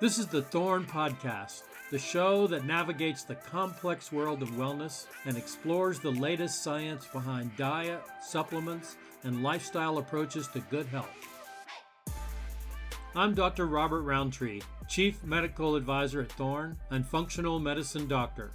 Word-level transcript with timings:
This 0.00 0.18
is 0.18 0.26
the 0.26 0.42
Thorne 0.42 0.84
Podcast, 0.84 1.62
the 1.92 2.00
show 2.00 2.48
that 2.48 2.66
navigates 2.66 3.22
the 3.22 3.36
complex 3.36 4.10
world 4.10 4.42
of 4.42 4.50
wellness 4.50 5.06
and 5.24 5.36
explores 5.36 6.00
the 6.00 6.10
latest 6.10 6.64
science 6.64 7.06
behind 7.06 7.56
diet, 7.56 8.02
supplements, 8.20 8.96
and 9.22 9.44
lifestyle 9.44 9.98
approaches 9.98 10.48
to 10.48 10.58
good 10.68 10.86
health. 10.86 11.14
I'm 13.14 13.34
Dr. 13.34 13.66
Robert 13.66 14.02
Rountree, 14.02 14.62
Chief 14.88 15.22
Medical 15.22 15.76
Advisor 15.76 16.22
at 16.22 16.32
Thorne 16.32 16.76
and 16.90 17.06
Functional 17.06 17.60
Medicine 17.60 18.08
Doctor. 18.08 18.50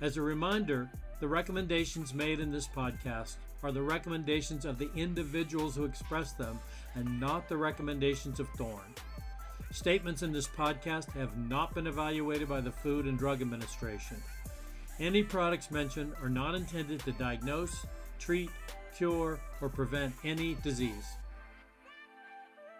As 0.00 0.16
a 0.16 0.22
reminder, 0.22 0.88
the 1.18 1.26
recommendations 1.26 2.14
made 2.14 2.38
in 2.38 2.52
this 2.52 2.68
podcast 2.68 3.34
are 3.64 3.72
the 3.72 3.82
recommendations 3.82 4.64
of 4.64 4.78
the 4.78 4.90
individuals 4.94 5.74
who 5.74 5.84
express 5.84 6.34
them 6.34 6.60
and 6.94 7.18
not 7.18 7.48
the 7.48 7.56
recommendations 7.56 8.38
of 8.38 8.48
Thorne. 8.50 8.94
Statements 9.70 10.22
in 10.22 10.32
this 10.32 10.48
podcast 10.48 11.12
have 11.12 11.36
not 11.36 11.74
been 11.74 11.86
evaluated 11.86 12.48
by 12.48 12.58
the 12.58 12.72
Food 12.72 13.04
and 13.04 13.18
Drug 13.18 13.42
Administration. 13.42 14.16
Any 14.98 15.22
products 15.22 15.70
mentioned 15.70 16.14
are 16.22 16.30
not 16.30 16.54
intended 16.54 17.00
to 17.00 17.12
diagnose, 17.12 17.84
treat, 18.18 18.48
cure, 18.96 19.38
or 19.60 19.68
prevent 19.68 20.14
any 20.24 20.54
disease. 20.62 21.04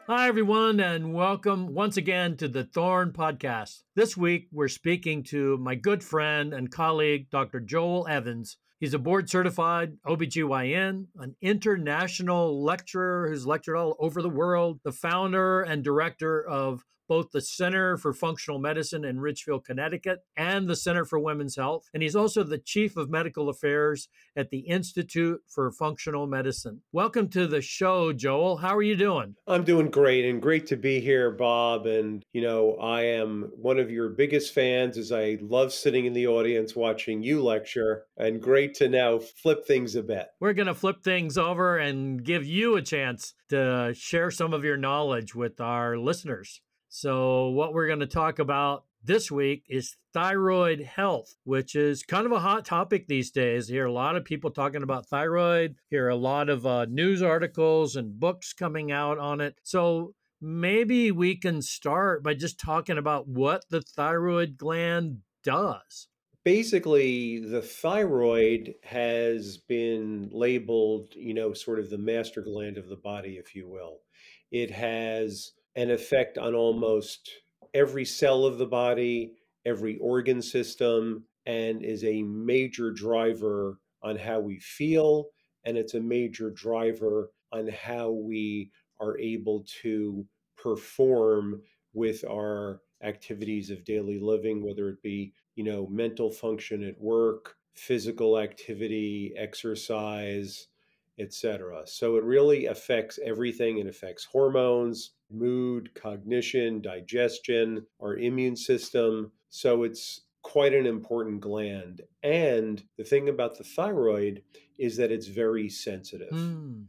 Hi, 0.07 0.29
everyone, 0.29 0.81
and 0.81 1.13
welcome 1.13 1.75
once 1.75 1.99
again 1.99 2.39
to 2.39 2.49
the 2.49 2.65
Thorne 2.65 3.13
Podcast. 3.13 3.83
This 3.95 4.17
week, 4.17 4.49
we're 4.51 4.69
speaking 4.69 5.23
to 5.25 5.59
my 5.59 5.75
good 5.75 6.03
friend 6.03 6.55
and 6.55 6.73
colleague, 6.73 7.29
Dr. 7.29 7.61
Joel 7.61 8.09
Evans. 8.09 8.57
He's 8.81 8.95
a 8.95 8.99
board 8.99 9.29
certified 9.29 9.97
OBGYN, 10.07 11.07
an 11.19 11.37
international 11.41 12.63
lecturer 12.63 13.29
who's 13.29 13.45
lectured 13.45 13.77
all 13.77 13.97
over 13.99 14.23
the 14.23 14.29
world, 14.29 14.79
the 14.85 14.93
founder 14.93 15.63
and 15.63 15.83
director 15.83 16.47
of 16.47 16.85
both 17.09 17.31
the 17.33 17.41
Center 17.41 17.97
for 17.97 18.13
Functional 18.13 18.61
Medicine 18.61 19.05
in 19.05 19.19
Ridgefield, 19.19 19.65
Connecticut, 19.65 20.21
and 20.37 20.69
the 20.69 20.77
Center 20.77 21.05
for 21.05 21.19
Women's 21.19 21.57
Health. 21.57 21.89
And 21.95 22.03
he's 22.03 22.15
also 22.15 22.43
the 22.45 22.59
Chief 22.59 22.97
of 22.97 23.11
Medical 23.11 23.49
Affairs 23.49 24.09
at 24.37 24.51
the 24.51 24.61
Institute 24.61 25.41
for 25.49 25.73
Functional 25.73 26.27
Medicine. 26.27 26.83
Welcome 26.93 27.29
to 27.31 27.47
the 27.47 27.63
show, 27.63 28.13
Joel. 28.13 28.59
How 28.59 28.77
are 28.77 28.83
you 28.83 28.97
doing? 28.97 29.35
I'm 29.47 29.65
doing 29.65 29.91
great 29.91 30.25
and 30.25 30.41
great 30.43 30.67
to 30.69 30.77
be 30.77 31.01
here, 31.01 31.31
Bob. 31.31 31.87
And, 31.87 32.23
you 32.33 32.43
know, 32.43 32.75
I 32.75 33.03
am 33.03 33.51
one 33.57 33.79
of 33.79 33.91
your 33.91 34.11
biggest 34.11 34.55
fans 34.55 34.99
as 34.99 35.11
I 35.11 35.39
love 35.41 35.73
sitting 35.73 36.05
in 36.05 36.13
the 36.13 36.27
audience 36.27 36.77
watching 36.77 37.23
you 37.23 37.43
lecture 37.43 38.05
and 38.19 38.43
great 38.43 38.75
to 38.75 38.89
now 38.89 39.19
flip 39.19 39.67
things 39.67 39.95
a 39.95 40.03
bit. 40.03 40.29
We're 40.41 40.53
going 40.53 40.67
to 40.67 40.75
flip 40.75 41.03
things 41.03 41.39
over 41.39 41.79
and 41.79 42.23
give 42.23 42.45
you 42.45 42.77
a 42.77 42.83
chance 42.83 43.35
to 43.49 43.95
share 43.95 44.31
some 44.31 44.53
of 44.53 44.65
your 44.65 44.77
knowledge 44.77 45.35
with 45.35 45.61
our 45.61 45.97
listeners. 45.97 46.61
So, 46.89 47.49
what 47.49 47.75
we're 47.75 47.87
going 47.87 48.01
to 48.01 48.07
talk 48.07 48.39
about 48.39 48.85
this 49.05 49.31
week 49.31 49.65
is 49.69 49.97
thyroid 50.13 50.81
health, 50.81 51.35
which 51.45 51.75
is 51.75 52.03
kind 52.03 52.27
of 52.27 52.33
a 52.33 52.41
hot 52.41 52.65
topic 52.65 53.07
these 53.07 53.31
days. 53.31 53.69
hear 53.69 53.85
a 53.85 53.93
lot 53.93 54.17
of 54.17 54.25
people 54.25 54.51
talking 54.51 54.83
about 54.83 55.07
thyroid, 55.07 55.77
hear 55.91 56.09
a 56.09 56.17
lot 56.17 56.49
of 56.49 56.67
uh, 56.67 56.87
news 56.87 57.23
articles 57.23 57.95
and 57.95 58.19
books 58.19 58.53
coming 58.53 58.91
out 58.91 59.19
on 59.19 59.41
it. 59.41 59.57
So, 59.63 60.15
maybe 60.41 61.11
we 61.11 61.37
can 61.37 61.61
start 61.63 62.23
by 62.23 62.35
just 62.35 62.59
talking 62.59 62.99
about 62.99 63.29
what 63.29 63.65
the 63.71 63.83
thyroid 63.83 64.57
gland 64.57 65.19
does. 65.45 66.09
Basically, 66.45 67.41
the 67.41 67.61
thyroid 67.61 68.75
has 68.83 69.59
been 69.59 70.31
labeled, 70.33 71.13
you 71.15 71.35
know, 71.35 71.53
sort 71.53 71.79
of 71.79 71.91
the 71.91 71.99
master 71.99 72.41
gland 72.41 72.79
of 72.79 72.89
the 72.89 72.97
body, 72.97 73.37
if 73.37 73.55
you 73.55 73.69
will. 73.69 73.99
It 74.51 74.71
has 74.71 75.53
an 75.77 75.91
effect 75.91 76.39
on 76.39 76.55
almost 76.55 77.31
every 77.75 78.05
cell 78.05 78.45
of 78.45 78.59
the 78.59 78.67
body, 78.67 79.33
every 79.65 79.99
organ 79.99 80.43
system, 80.43 81.25
and 81.47 81.83
is 81.83 82.05
a 82.05 82.23
major 82.23 82.91
driver 82.93 83.79
on 84.03 84.17
how 84.17 84.41
we 84.41 84.59
feel. 84.59 85.27
And 85.65 85.77
it's 85.77 85.95
a 85.95 86.01
major 86.01 86.51
driver 86.51 87.31
on 87.53 87.69
how 87.69 88.11
we 88.11 88.71
are 89.01 89.19
able 89.19 89.65
to 89.83 90.27
perform 90.57 91.63
with 91.93 92.25
our 92.29 92.81
activities 93.03 93.71
of 93.71 93.85
daily 93.85 94.19
living, 94.19 94.63
whether 94.63 94.89
it 94.89 95.03
be, 95.03 95.33
you 95.55 95.65
know, 95.65 95.87
mental 95.89 96.31
function 96.31 96.83
at 96.83 97.01
work, 97.01 97.57
physical 97.75 98.39
activity, 98.39 99.33
exercise, 99.37 100.69
etc. 101.19 101.83
So 101.87 102.17
it 102.17 102.25
really 102.25 102.67
affects 102.67 103.19
everything. 103.25 103.79
It 103.79 103.87
affects 103.87 104.25
hormones, 104.25 105.13
mood, 105.31 105.95
cognition, 105.95 106.81
digestion, 106.81 107.87
our 108.01 108.17
immune 108.17 108.57
system. 108.57 109.33
So 109.51 109.83
it's 109.83 110.23
quite 110.43 110.75
an 110.75 110.87
important 110.87 111.41
gland. 111.41 112.03
And 112.23 112.83
the 112.97 113.05
thing 113.05 113.29
about 113.29 113.59
the 113.59 113.65
thyroid 113.65 114.43
is 114.79 114.97
that 114.97 115.13
it's 115.13 115.27
very 115.27 115.69
sensitive. 115.69 116.33
Mm. 116.33 116.85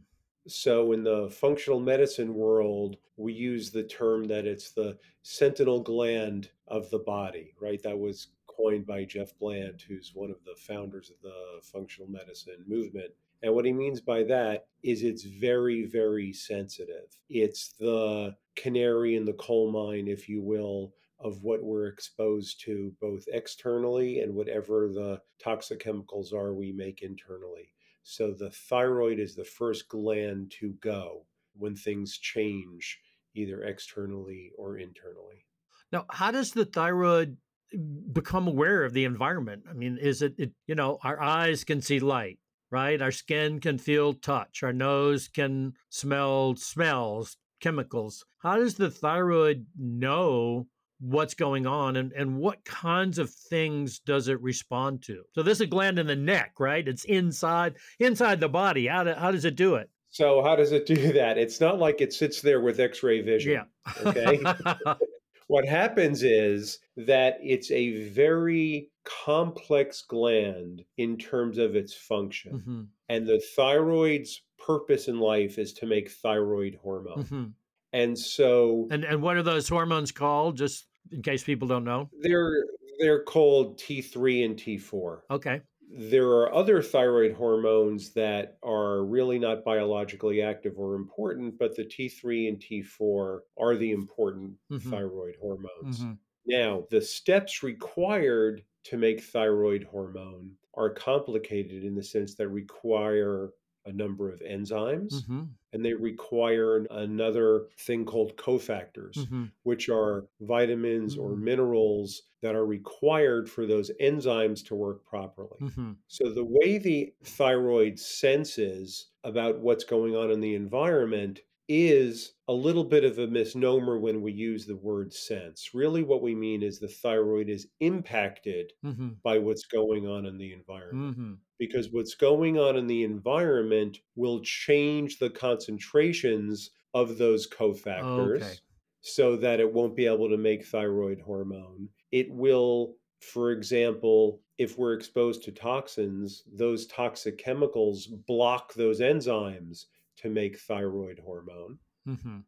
So, 0.48 0.92
in 0.92 1.04
the 1.04 1.28
functional 1.30 1.80
medicine 1.80 2.34
world, 2.34 2.96
we 3.16 3.32
use 3.32 3.70
the 3.70 3.82
term 3.82 4.24
that 4.24 4.46
it's 4.46 4.70
the 4.70 4.96
sentinel 5.22 5.80
gland 5.80 6.50
of 6.66 6.88
the 6.90 7.00
body, 7.00 7.52
right? 7.60 7.82
That 7.82 7.98
was 7.98 8.28
coined 8.46 8.86
by 8.86 9.04
Jeff 9.04 9.36
Bland, 9.38 9.82
who's 9.86 10.12
one 10.14 10.30
of 10.30 10.42
the 10.44 10.54
founders 10.56 11.10
of 11.10 11.16
the 11.22 11.60
functional 11.62 12.10
medicine 12.10 12.64
movement. 12.66 13.10
And 13.42 13.54
what 13.54 13.64
he 13.64 13.72
means 13.72 14.00
by 14.00 14.22
that 14.24 14.66
is 14.82 15.02
it's 15.02 15.24
very, 15.24 15.86
very 15.86 16.32
sensitive. 16.32 17.16
It's 17.28 17.74
the 17.78 18.36
canary 18.56 19.16
in 19.16 19.24
the 19.24 19.32
coal 19.34 19.70
mine, 19.70 20.08
if 20.08 20.28
you 20.28 20.42
will, 20.42 20.92
of 21.18 21.42
what 21.42 21.62
we're 21.62 21.86
exposed 21.86 22.60
to 22.64 22.92
both 23.00 23.24
externally 23.32 24.20
and 24.20 24.34
whatever 24.34 24.88
the 24.88 25.20
toxic 25.42 25.80
chemicals 25.80 26.32
are 26.32 26.54
we 26.54 26.72
make 26.72 27.02
internally. 27.02 27.72
So 28.02 28.32
the 28.32 28.50
thyroid 28.50 29.18
is 29.18 29.34
the 29.34 29.44
first 29.44 29.88
gland 29.88 30.52
to 30.60 30.74
go 30.80 31.26
when 31.54 31.76
things 31.76 32.18
change, 32.18 32.98
either 33.34 33.62
externally 33.64 34.52
or 34.56 34.78
internally. 34.78 35.44
Now, 35.92 36.06
how 36.10 36.30
does 36.30 36.52
the 36.52 36.64
thyroid 36.64 37.36
mm, 37.74 38.12
become 38.12 38.46
aware 38.46 38.84
of 38.84 38.94
the 38.94 39.04
environment? 39.04 39.64
I 39.68 39.74
mean, 39.74 39.98
is 40.00 40.22
it, 40.22 40.34
it 40.38 40.52
you 40.66 40.74
know, 40.74 40.98
our 41.02 41.20
eyes 41.20 41.64
can 41.64 41.82
see 41.82 42.00
light, 42.00 42.38
right? 42.70 43.00
Our 43.00 43.12
skin 43.12 43.60
can 43.60 43.78
feel 43.78 44.14
touch, 44.14 44.62
our 44.62 44.72
nose 44.72 45.28
can 45.28 45.74
smell 45.88 46.56
smells, 46.56 47.36
chemicals. 47.60 48.24
How 48.38 48.56
does 48.56 48.74
the 48.74 48.90
thyroid 48.90 49.66
know 49.78 50.66
what's 51.00 51.34
going 51.34 51.66
on 51.66 51.96
and, 51.96 52.12
and 52.12 52.36
what 52.36 52.64
kinds 52.64 53.18
of 53.18 53.30
things 53.30 54.00
does 54.00 54.28
it 54.28 54.40
respond 54.40 55.02
to? 55.02 55.22
So 55.32 55.42
this 55.42 55.58
is 55.58 55.62
a 55.62 55.66
gland 55.66 55.98
in 55.98 56.06
the 56.06 56.16
neck, 56.16 56.52
right? 56.58 56.86
It's 56.86 57.04
inside 57.04 57.76
inside 57.98 58.40
the 58.40 58.48
body. 58.48 58.86
How, 58.86 59.04
do, 59.04 59.12
how 59.14 59.30
does 59.30 59.44
it 59.44 59.56
do 59.56 59.76
it? 59.76 59.88
So 60.10 60.42
how 60.42 60.56
does 60.56 60.72
it 60.72 60.86
do 60.86 61.12
that? 61.12 61.38
It's 61.38 61.60
not 61.60 61.78
like 61.78 62.00
it 62.00 62.12
sits 62.12 62.40
there 62.40 62.60
with 62.60 62.80
x-ray 62.80 63.22
vision. 63.22 63.52
Yeah. 63.52 63.92
Okay. 64.04 64.40
what 65.46 65.64
happens 65.64 66.22
is 66.22 66.78
that 66.96 67.38
it's 67.42 67.70
a 67.70 68.08
very 68.08 68.90
complex 69.24 70.02
gland 70.02 70.84
in 70.96 71.16
terms 71.16 71.58
of 71.58 71.74
its 71.74 71.94
function. 71.94 72.52
Mm-hmm. 72.52 72.82
And 73.08 73.26
the 73.26 73.42
thyroid's 73.56 74.42
purpose 74.58 75.08
in 75.08 75.18
life 75.18 75.58
is 75.58 75.72
to 75.74 75.86
make 75.86 76.10
thyroid 76.10 76.78
hormone. 76.82 77.24
Mm-hmm. 77.24 77.44
And 77.92 78.18
so 78.18 78.86
And 78.90 79.04
and 79.04 79.20
what 79.20 79.36
are 79.36 79.42
those 79.42 79.68
hormones 79.68 80.12
called 80.12 80.56
just 80.56 80.86
in 81.10 81.22
case 81.22 81.42
people 81.42 81.66
don't 81.66 81.84
know? 81.84 82.08
They're 82.20 82.64
they're 83.00 83.24
called 83.24 83.78
T3 83.78 84.44
and 84.44 84.56
T4. 84.56 85.20
Okay. 85.30 85.60
There 85.92 86.28
are 86.28 86.54
other 86.54 86.82
thyroid 86.82 87.32
hormones 87.32 88.12
that 88.12 88.58
are 88.62 89.02
really 89.04 89.40
not 89.40 89.64
biologically 89.64 90.40
active 90.40 90.74
or 90.76 90.94
important, 90.94 91.58
but 91.58 91.74
the 91.74 91.84
T3 91.84 92.48
and 92.48 92.60
T4 92.60 93.38
are 93.58 93.74
the 93.74 93.90
important 93.90 94.52
mm-hmm. 94.70 94.88
thyroid 94.88 95.34
hormones. 95.40 96.00
Mm-hmm. 96.00 96.12
Now, 96.46 96.84
the 96.90 97.02
steps 97.02 97.64
required 97.64 98.62
to 98.84 98.96
make 98.96 99.22
thyroid 99.22 99.84
hormone 99.84 100.52
are 100.74 100.90
complicated 100.90 101.84
in 101.84 101.94
the 101.94 102.02
sense 102.02 102.34
that 102.34 102.48
require 102.48 103.50
a 103.86 103.92
number 103.92 104.30
of 104.30 104.40
enzymes 104.40 105.22
mm-hmm. 105.22 105.42
and 105.72 105.84
they 105.84 105.94
require 105.94 106.84
another 106.90 107.66
thing 107.78 108.04
called 108.04 108.36
cofactors 108.36 109.16
mm-hmm. 109.16 109.44
which 109.62 109.88
are 109.88 110.26
vitamins 110.42 111.16
mm-hmm. 111.16 111.32
or 111.32 111.36
minerals 111.36 112.22
that 112.42 112.54
are 112.54 112.66
required 112.66 113.48
for 113.48 113.66
those 113.66 113.90
enzymes 114.00 114.64
to 114.64 114.74
work 114.74 115.04
properly 115.06 115.56
mm-hmm. 115.60 115.92
so 116.08 116.30
the 116.30 116.44
way 116.44 116.76
the 116.76 117.12
thyroid 117.24 117.98
senses 117.98 119.08
about 119.24 119.58
what's 119.60 119.84
going 119.84 120.14
on 120.14 120.30
in 120.30 120.40
the 120.40 120.54
environment 120.54 121.40
is 121.72 122.32
a 122.48 122.52
little 122.52 122.82
bit 122.82 123.04
of 123.04 123.20
a 123.20 123.28
misnomer 123.28 123.96
when 123.96 124.22
we 124.22 124.32
use 124.32 124.66
the 124.66 124.74
word 124.74 125.14
sense. 125.14 125.70
Really, 125.72 126.02
what 126.02 126.20
we 126.20 126.34
mean 126.34 126.64
is 126.64 126.80
the 126.80 126.88
thyroid 126.88 127.48
is 127.48 127.68
impacted 127.78 128.72
mm-hmm. 128.84 129.10
by 129.22 129.38
what's 129.38 129.66
going 129.66 130.08
on 130.08 130.26
in 130.26 130.36
the 130.36 130.52
environment. 130.52 131.16
Mm-hmm. 131.16 131.32
Because 131.60 131.92
what's 131.92 132.16
going 132.16 132.58
on 132.58 132.76
in 132.76 132.88
the 132.88 133.04
environment 133.04 133.98
will 134.16 134.40
change 134.40 135.18
the 135.18 135.30
concentrations 135.30 136.70
of 136.92 137.18
those 137.18 137.48
cofactors. 137.48 138.42
Okay. 138.42 138.54
so 139.02 139.36
that 139.36 139.60
it 139.60 139.72
won't 139.72 139.94
be 139.94 140.06
able 140.06 140.28
to 140.28 140.36
make 140.36 140.66
thyroid 140.66 141.20
hormone. 141.20 141.88
It 142.10 142.26
will, 142.32 142.96
for 143.20 143.52
example, 143.52 144.40
if 144.58 144.76
we're 144.76 144.94
exposed 144.94 145.44
to 145.44 145.52
toxins, 145.52 146.42
those 146.52 146.86
toxic 146.88 147.38
chemicals 147.38 148.06
block 148.26 148.74
those 148.74 149.00
enzymes 149.00 149.84
to 150.22 150.28
make 150.28 150.58
thyroid 150.58 151.20
hormone. 151.24 151.78
Mm-hmm. 152.08 152.38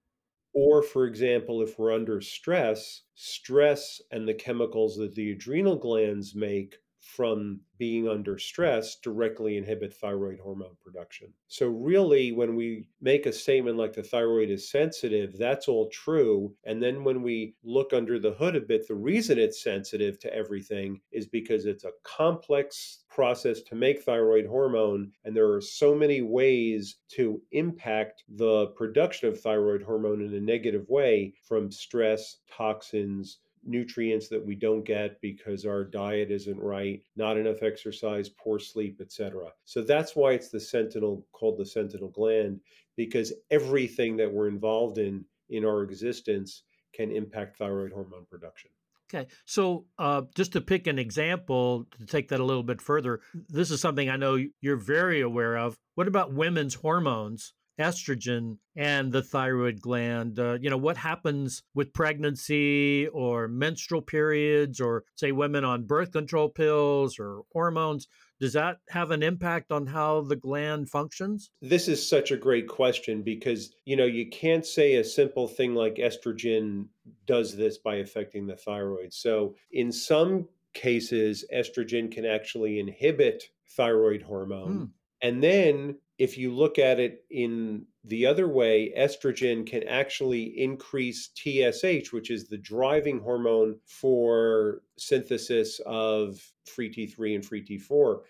Or, 0.55 0.83
for 0.83 1.07
example, 1.07 1.63
if 1.63 1.79
we're 1.79 1.93
under 1.93 2.21
stress, 2.21 3.03
stress 3.15 4.01
and 4.11 4.29
the 4.29 4.35
chemicals 4.35 4.97
that 4.97 5.15
the 5.15 5.33
adrenal 5.33 5.77
glands 5.77 6.35
make 6.35 6.77
from 7.03 7.61
being 7.79 8.09
under 8.09 8.39
stress 8.39 8.97
directly 8.97 9.57
inhibit 9.57 9.93
thyroid 9.93 10.39
hormone 10.39 10.77
production. 10.81 11.33
So, 11.49 11.67
really, 11.67 12.31
when 12.31 12.55
we 12.55 12.89
make 13.01 13.27
a 13.27 13.33
statement 13.33 13.77
like 13.77 13.93
the 13.93 14.05
thyroid 14.05 14.51
is 14.51 14.71
sensitive, 14.71 15.37
that's 15.37 15.67
all 15.67 15.89
true. 15.91 16.55
And 16.65 16.81
then 16.81 17.03
when 17.03 17.23
we 17.23 17.57
look 17.65 17.93
under 17.93 18.21
the 18.21 18.35
hood 18.35 18.55
a 18.55 18.61
bit, 18.61 18.87
the 18.87 18.95
reason 18.95 19.39
it's 19.39 19.63
sensitive 19.63 20.21
to 20.21 20.33
everything 20.33 21.01
is 21.11 21.27
because 21.27 21.67
it's 21.67 21.85
a 21.85 21.93
complex 22.05 23.05
process 23.11 23.63
to 23.63 23.75
make 23.75 24.03
thyroid 24.03 24.47
hormone. 24.47 25.11
And 25.25 25.37
there 25.37 25.51
are 25.53 25.61
so 25.61 25.95
many 25.95 26.23
ways 26.23 26.99
to 27.17 27.43
impact 27.51 28.23
the 28.29 28.69
production 28.69 29.29
of 29.29 29.41
thyroid 29.41 29.83
hormone 29.83 30.23
in 30.23 30.35
a 30.35 30.41
negative 30.41 30.89
way 30.89 31.35
from 31.47 31.71
stress, 31.73 32.39
toxins, 32.49 33.41
nutrients 33.64 34.29
that 34.29 34.44
we 34.44 34.55
don't 34.55 34.85
get 34.85 35.20
because 35.20 35.64
our 35.64 35.85
diet 35.85 36.31
isn't 36.31 36.59
right, 36.59 37.03
not 37.17 37.37
enough 37.37 37.62
exercise, 37.62 38.29
poor 38.29 38.59
sleep, 38.59 39.00
etc. 39.00 39.49
So 39.64 39.82
that's 39.82 40.17
why 40.17 40.32
it's 40.32 40.49
the 40.49 40.61
sentinel 40.61 41.26
called 41.32 41.59
the 41.59 41.67
sentinel 41.67 42.09
gland 42.09 42.61
because 42.97 43.32
everything 43.50 44.17
that 44.17 44.32
we're 44.32 44.49
involved 44.49 44.99
in 44.99 45.25
in 45.49 45.64
our 45.64 45.82
existence 45.82 46.62
can 46.94 47.11
impact 47.11 47.59
thyroid 47.59 47.93
hormone 47.93 48.26
production. 48.31 48.70
Okay, 49.14 49.29
so 49.44 49.85
uh, 49.99 50.23
just 50.35 50.53
to 50.53 50.61
pick 50.62 50.87
an 50.87 50.99
example 50.99 51.87
to 51.99 52.06
take 52.06 52.29
that 52.29 52.41
a 52.41 52.44
little 52.44 52.62
bit 52.62 52.81
further, 52.81 53.20
this 53.35 53.70
is 53.70 53.81
something 53.81 54.08
I 54.08 54.17
know 54.17 54.38
you're 54.62 54.76
very 54.76 55.20
aware 55.20 55.58
of. 55.58 55.76
What 55.97 56.08
about 56.08 56.32
women's 56.32 56.75
hormones? 56.75 57.53
Estrogen 57.79 58.59
and 58.77 59.13
the 59.13 59.23
thyroid 59.23 59.81
gland. 59.81 60.39
Uh, 60.39 60.59
you 60.61 60.71
know, 60.71 60.77
what 60.77 60.97
happens 60.97 61.63
with 61.75 61.93
pregnancy 61.93 63.09
or 63.09 63.49
menstrual 63.49 64.03
periods 64.03 64.81
or, 64.81 65.05
say, 65.17 65.33
women 65.33 65.65
on 65.65 65.85
birth 65.85 66.13
control 66.13 66.49
pills 66.49 67.19
or 67.19 67.43
hormones? 67.53 68.07
Does 68.41 68.55
that 68.55 68.79
have 68.89 69.13
an 69.13 69.23
impact 69.23 69.71
on 69.71 69.87
how 69.87 70.23
the 70.23 70.37
gland 70.37 70.91
functions? 70.91 71.51
This 71.61 71.87
is 71.87 72.07
such 72.07 72.33
a 72.33 72.37
great 72.37 72.67
question 72.67 73.23
because, 73.23 73.73
you 73.85 73.97
know, 73.97 74.07
you 74.07 74.29
can't 74.31 74.67
say 74.67 74.97
a 74.97 75.05
simple 75.05 75.47
thing 75.47 75.75
like 75.75 75.97
estrogen 75.97 76.87
does 77.27 77.57
this 77.57 77.79
by 77.79 77.97
affecting 77.97 78.47
the 78.47 78.57
thyroid. 78.57 79.13
So, 79.13 79.55
in 79.71 79.93
some 79.93 80.49
cases, 80.75 81.45
estrogen 81.55 82.11
can 82.11 82.25
actually 82.25 82.81
inhibit 82.81 83.45
thyroid 83.77 84.23
hormone. 84.23 84.73
Hmm. 84.73 84.85
And 85.23 85.43
then 85.43 85.99
if 86.23 86.39
you 86.39 86.55
look 86.55 86.79
at 86.79 87.01
it 87.01 87.25
in 87.31 87.85
the 88.05 88.25
other 88.25 88.47
way, 88.47 88.93
estrogen 88.97 89.67
can 89.67 89.83
actually 89.89 90.45
increase 90.57 91.31
TSH, 91.35 92.13
which 92.13 92.31
is 92.31 92.47
the 92.47 92.59
driving 92.59 93.19
hormone 93.19 93.81
for 93.85 94.83
synthesis 94.97 95.81
of 95.85 96.41
free 96.65 96.89
T3 96.89 97.35
and 97.35 97.45
free 97.45 97.65
T4, 97.65 97.89
or 97.91 98.23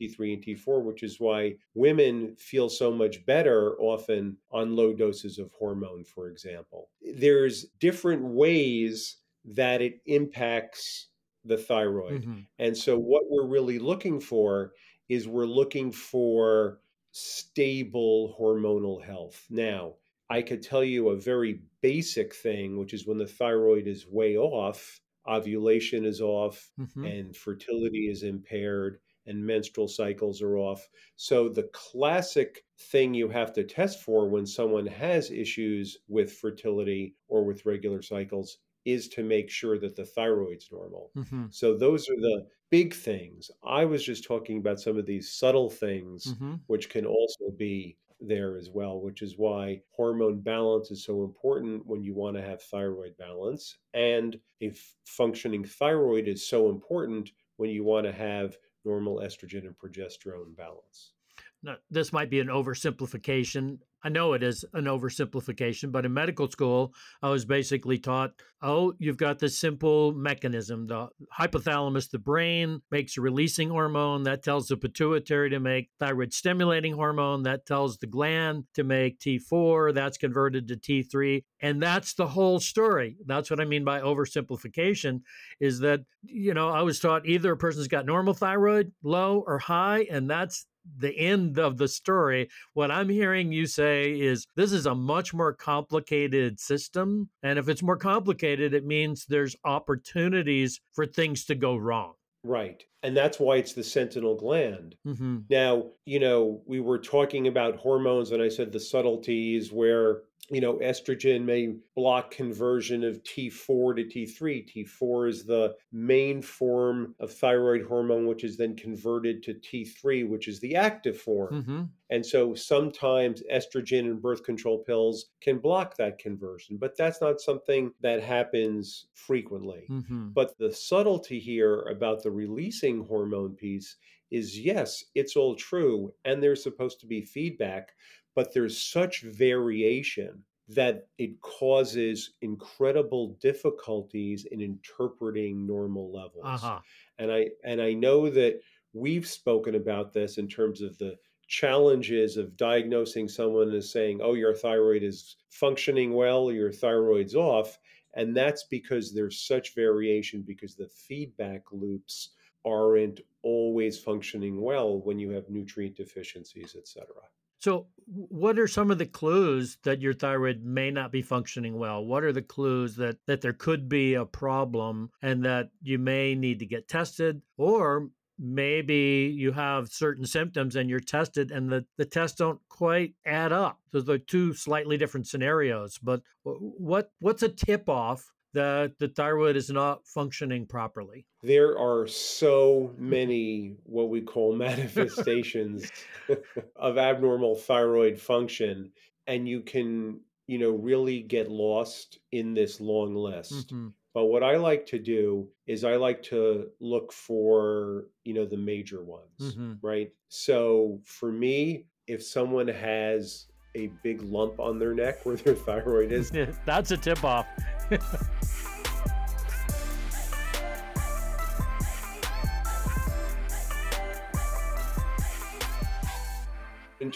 T3 0.00 0.34
and 0.34 0.44
T4, 0.44 0.84
which 0.84 1.02
is 1.02 1.18
why 1.18 1.56
women 1.74 2.36
feel 2.36 2.68
so 2.68 2.92
much 2.92 3.26
better 3.26 3.76
often 3.80 4.36
on 4.52 4.76
low 4.76 4.92
doses 4.92 5.40
of 5.40 5.50
hormone, 5.50 6.04
for 6.04 6.28
example. 6.28 6.88
There's 7.16 7.64
different 7.80 8.22
ways 8.22 9.16
that 9.44 9.82
it 9.82 10.02
impacts 10.06 11.08
the 11.44 11.58
thyroid. 11.58 12.22
Mm-hmm. 12.22 12.40
And 12.60 12.76
so, 12.76 12.96
what 12.96 13.24
we're 13.28 13.48
really 13.48 13.80
looking 13.80 14.20
for 14.20 14.70
is 15.08 15.26
we're 15.26 15.46
looking 15.46 15.90
for 15.90 16.78
stable 17.12 18.36
hormonal 18.38 19.02
health. 19.02 19.46
Now, 19.50 19.94
I 20.28 20.42
could 20.42 20.62
tell 20.62 20.84
you 20.84 21.08
a 21.08 21.20
very 21.20 21.60
basic 21.80 22.34
thing, 22.34 22.78
which 22.78 22.94
is 22.94 23.06
when 23.06 23.18
the 23.18 23.26
thyroid 23.26 23.86
is 23.86 24.06
way 24.06 24.36
off, 24.36 25.00
ovulation 25.28 26.04
is 26.04 26.20
off, 26.20 26.70
mm-hmm. 26.78 27.04
and 27.04 27.36
fertility 27.36 28.08
is 28.08 28.22
impaired, 28.22 29.00
and 29.26 29.44
menstrual 29.44 29.88
cycles 29.88 30.40
are 30.40 30.56
off. 30.56 30.88
So, 31.16 31.48
the 31.48 31.68
classic 31.72 32.64
thing 32.78 33.12
you 33.12 33.28
have 33.28 33.52
to 33.54 33.64
test 33.64 34.02
for 34.02 34.28
when 34.28 34.46
someone 34.46 34.86
has 34.86 35.30
issues 35.30 35.98
with 36.08 36.32
fertility 36.32 37.16
or 37.28 37.44
with 37.44 37.66
regular 37.66 38.02
cycles 38.02 38.58
is 38.84 39.08
to 39.08 39.22
make 39.22 39.50
sure 39.50 39.78
that 39.78 39.96
the 39.96 40.04
thyroid's 40.04 40.70
normal. 40.72 41.10
Mm-hmm. 41.16 41.46
So 41.50 41.76
those 41.76 42.08
are 42.08 42.20
the 42.20 42.46
big 42.70 42.94
things. 42.94 43.50
I 43.64 43.84
was 43.84 44.04
just 44.04 44.24
talking 44.24 44.58
about 44.58 44.80
some 44.80 44.96
of 44.96 45.06
these 45.06 45.32
subtle 45.32 45.70
things, 45.70 46.34
mm-hmm. 46.34 46.54
which 46.66 46.88
can 46.88 47.04
also 47.04 47.50
be 47.56 47.96
there 48.20 48.56
as 48.56 48.68
well, 48.70 49.00
which 49.00 49.22
is 49.22 49.38
why 49.38 49.80
hormone 49.90 50.40
balance 50.40 50.90
is 50.90 51.04
so 51.04 51.24
important 51.24 51.86
when 51.86 52.02
you 52.02 52.14
want 52.14 52.36
to 52.36 52.42
have 52.42 52.62
thyroid 52.62 53.16
balance. 53.16 53.78
And 53.94 54.38
a 54.62 54.72
functioning 55.04 55.64
thyroid 55.64 56.28
is 56.28 56.46
so 56.46 56.68
important 56.68 57.30
when 57.56 57.70
you 57.70 57.84
want 57.84 58.06
to 58.06 58.12
have 58.12 58.56
normal 58.84 59.18
estrogen 59.18 59.66
and 59.66 59.76
progesterone 59.76 60.56
balance. 60.56 61.12
Now, 61.62 61.76
this 61.90 62.12
might 62.12 62.30
be 62.30 62.40
an 62.40 62.48
oversimplification 62.48 63.78
I 64.02 64.08
know 64.08 64.32
it 64.32 64.42
is 64.42 64.64
an 64.72 64.84
oversimplification, 64.84 65.92
but 65.92 66.06
in 66.06 66.14
medical 66.14 66.50
school, 66.50 66.94
I 67.22 67.28
was 67.28 67.44
basically 67.44 67.98
taught 67.98 68.32
oh, 68.62 68.92
you've 68.98 69.16
got 69.16 69.38
this 69.38 69.58
simple 69.58 70.12
mechanism. 70.12 70.86
The 70.86 71.08
hypothalamus, 71.38 72.10
the 72.10 72.18
brain, 72.18 72.82
makes 72.90 73.16
a 73.16 73.22
releasing 73.22 73.70
hormone 73.70 74.24
that 74.24 74.42
tells 74.42 74.68
the 74.68 74.76
pituitary 74.76 75.48
to 75.48 75.58
make 75.58 75.88
thyroid 75.98 76.34
stimulating 76.34 76.92
hormone, 76.92 77.42
that 77.44 77.64
tells 77.64 77.96
the 77.96 78.06
gland 78.06 78.64
to 78.74 78.84
make 78.84 79.18
T4, 79.18 79.94
that's 79.94 80.18
converted 80.18 80.68
to 80.68 80.76
T3. 80.76 81.42
And 81.62 81.82
that's 81.82 82.12
the 82.12 82.26
whole 82.26 82.60
story. 82.60 83.16
That's 83.24 83.50
what 83.50 83.60
I 83.60 83.64
mean 83.64 83.82
by 83.82 84.00
oversimplification 84.00 85.22
is 85.58 85.80
that, 85.80 86.00
you 86.22 86.52
know, 86.52 86.68
I 86.68 86.82
was 86.82 87.00
taught 87.00 87.26
either 87.26 87.52
a 87.52 87.56
person's 87.56 87.88
got 87.88 88.04
normal 88.04 88.34
thyroid, 88.34 88.92
low, 89.02 89.42
or 89.46 89.58
high, 89.58 90.06
and 90.10 90.28
that's 90.28 90.66
the 90.98 91.16
end 91.16 91.58
of 91.58 91.78
the 91.78 91.88
story. 91.88 92.48
What 92.74 92.90
I'm 92.90 93.08
hearing 93.08 93.52
you 93.52 93.66
say 93.66 94.18
is 94.18 94.46
this 94.56 94.72
is 94.72 94.86
a 94.86 94.94
much 94.94 95.34
more 95.34 95.52
complicated 95.52 96.58
system. 96.60 97.28
And 97.42 97.58
if 97.58 97.68
it's 97.68 97.82
more 97.82 97.96
complicated, 97.96 98.74
it 98.74 98.84
means 98.84 99.26
there's 99.26 99.56
opportunities 99.64 100.80
for 100.92 101.06
things 101.06 101.44
to 101.46 101.54
go 101.54 101.76
wrong. 101.76 102.14
Right. 102.42 102.82
And 103.02 103.16
that's 103.16 103.38
why 103.38 103.56
it's 103.56 103.72
the 103.72 103.84
sentinel 103.84 104.34
gland. 104.34 104.94
Mm-hmm. 105.06 105.40
Now, 105.50 105.90
you 106.06 106.20
know, 106.20 106.62
we 106.66 106.80
were 106.80 106.98
talking 106.98 107.48
about 107.48 107.76
hormones, 107.76 108.32
and 108.32 108.42
I 108.42 108.48
said 108.48 108.72
the 108.72 108.80
subtleties 108.80 109.72
where 109.72 110.22
you 110.50 110.60
know, 110.60 110.74
estrogen 110.74 111.44
may 111.44 111.74
block 111.94 112.32
conversion 112.32 113.04
of 113.04 113.22
T4 113.22 113.96
to 113.96 114.04
T3. 114.04 114.68
T4 114.68 115.28
is 115.28 115.44
the 115.44 115.76
main 115.92 116.42
form 116.42 117.14
of 117.20 117.32
thyroid 117.32 117.86
hormone, 117.86 118.26
which 118.26 118.42
is 118.42 118.56
then 118.56 118.74
converted 118.74 119.42
to 119.44 119.54
T3, 119.54 120.28
which 120.28 120.48
is 120.48 120.58
the 120.60 120.74
active 120.74 121.18
form. 121.18 121.54
Mm-hmm. 121.54 121.82
And 122.10 122.26
so 122.26 122.54
sometimes 122.54 123.42
estrogen 123.52 124.00
and 124.00 124.20
birth 124.20 124.42
control 124.42 124.78
pills 124.78 125.26
can 125.40 125.58
block 125.58 125.96
that 125.96 126.18
conversion, 126.18 126.76
but 126.76 126.96
that's 126.96 127.20
not 127.20 127.40
something 127.40 127.92
that 128.00 128.22
happens 128.22 129.06
frequently. 129.14 129.86
Mm-hmm. 129.88 130.30
But 130.30 130.58
the 130.58 130.72
subtlety 130.72 131.38
here 131.38 131.82
about 131.82 132.22
the 132.22 132.32
releasing 132.32 133.04
hormone 133.04 133.54
piece 133.54 133.96
is 134.30 134.58
yes, 134.58 135.04
it's 135.14 135.36
all 135.36 135.54
true, 135.56 136.12
and 136.24 136.42
there's 136.42 136.62
supposed 136.62 137.00
to 137.00 137.06
be 137.06 137.22
feedback 137.22 137.92
but 138.34 138.52
there's 138.54 138.80
such 138.80 139.22
variation 139.22 140.44
that 140.68 141.08
it 141.18 141.40
causes 141.40 142.34
incredible 142.42 143.36
difficulties 143.40 144.44
in 144.44 144.60
interpreting 144.60 145.66
normal 145.66 146.12
levels. 146.12 146.44
Uh-huh. 146.44 146.80
And 147.18 147.32
I 147.32 147.50
and 147.64 147.82
I 147.82 147.92
know 147.92 148.30
that 148.30 148.60
we've 148.92 149.26
spoken 149.26 149.74
about 149.74 150.12
this 150.12 150.38
in 150.38 150.48
terms 150.48 150.80
of 150.80 150.96
the 150.98 151.16
challenges 151.48 152.36
of 152.36 152.56
diagnosing 152.56 153.28
someone 153.28 153.72
as 153.74 153.90
saying, 153.90 154.20
"Oh, 154.22 154.34
your 154.34 154.54
thyroid 154.54 155.02
is 155.02 155.36
functioning 155.50 156.12
well, 156.14 156.52
your 156.52 156.70
thyroid's 156.72 157.34
off." 157.34 157.78
And 158.14 158.36
that's 158.36 158.64
because 158.64 159.12
there's 159.12 159.40
such 159.40 159.74
variation 159.74 160.42
because 160.42 160.74
the 160.76 160.88
feedback 160.88 161.72
loops 161.72 162.30
aren't 162.64 163.20
always 163.42 163.98
functioning 163.98 164.60
well 164.60 165.00
when 165.00 165.18
you 165.18 165.30
have 165.30 165.48
nutrient 165.48 165.96
deficiencies, 165.96 166.76
et 166.76 166.86
cetera. 166.86 167.22
So, 167.60 167.86
what 168.06 168.58
are 168.58 168.66
some 168.66 168.90
of 168.90 168.98
the 168.98 169.06
clues 169.06 169.78
that 169.84 170.00
your 170.00 170.14
thyroid 170.14 170.64
may 170.64 170.90
not 170.90 171.12
be 171.12 171.22
functioning 171.22 171.78
well? 171.78 172.04
What 172.04 172.24
are 172.24 172.32
the 172.32 172.42
clues 172.42 172.96
that 172.96 173.18
that 173.26 173.40
there 173.40 173.52
could 173.52 173.88
be 173.88 174.14
a 174.14 174.24
problem 174.24 175.10
and 175.22 175.44
that 175.44 175.70
you 175.82 175.98
may 175.98 176.34
need 176.34 176.58
to 176.58 176.66
get 176.66 176.88
tested 176.88 177.40
or 177.56 178.08
maybe 178.40 179.32
you 179.36 179.52
have 179.52 179.92
certain 179.92 180.24
symptoms 180.24 180.74
and 180.74 180.88
you're 180.88 180.98
tested 180.98 181.50
and 181.50 181.70
the, 181.70 181.84
the 181.98 182.06
tests 182.06 182.38
don't 182.38 182.58
quite 182.70 183.14
add 183.26 183.52
up. 183.52 183.78
So 183.92 184.00
they're 184.00 184.18
two 184.18 184.54
slightly 184.54 184.96
different 184.96 185.28
scenarios. 185.28 185.98
But 186.02 186.22
uh, 186.46 186.52
what 186.52 187.12
what's 187.20 187.42
a 187.42 187.48
tip 187.48 187.88
off 187.88 188.24
that 188.54 188.98
the 188.98 189.08
thyroid 189.08 189.56
is 189.56 189.70
not 189.70 190.06
functioning 190.06 190.66
properly? 190.66 191.26
There 191.42 191.78
are 191.78 192.06
so 192.06 192.94
many 192.98 193.76
what 193.84 194.10
we 194.10 194.20
call 194.20 194.54
manifestations 194.56 195.90
of 196.76 196.98
abnormal 196.98 197.56
thyroid 197.56 198.18
function, 198.18 198.92
and 199.26 199.48
you 199.48 199.60
can, 199.60 200.20
you 200.46 200.58
know, 200.58 200.70
really 200.70 201.22
get 201.22 201.50
lost 201.50 202.18
in 202.32 202.54
this 202.54 202.80
long 202.80 203.14
list. 203.14 203.68
Mm-hmm. 203.68 203.88
But 204.12 204.26
what 204.26 204.42
I 204.42 204.56
like 204.56 204.86
to 204.86 204.98
do 204.98 205.48
is 205.68 205.84
I 205.84 205.94
like 205.94 206.22
to 206.24 206.68
look 206.80 207.12
for, 207.12 208.06
you 208.24 208.34
know, 208.34 208.44
the 208.44 208.56
major 208.56 209.04
ones, 209.04 209.40
mm-hmm. 209.40 209.74
right? 209.82 210.10
So 210.28 211.00
for 211.04 211.30
me, 211.30 211.84
if 212.08 212.24
someone 212.24 212.66
has 212.66 213.46
a 213.76 213.86
big 214.02 214.20
lump 214.22 214.58
on 214.58 214.80
their 214.80 214.94
neck 214.94 215.24
where 215.24 215.36
their 215.36 215.54
thyroid 215.54 216.10
is, 216.10 216.32
that's 216.66 216.90
a 216.90 216.96
tip 216.96 217.22
off. 217.22 217.46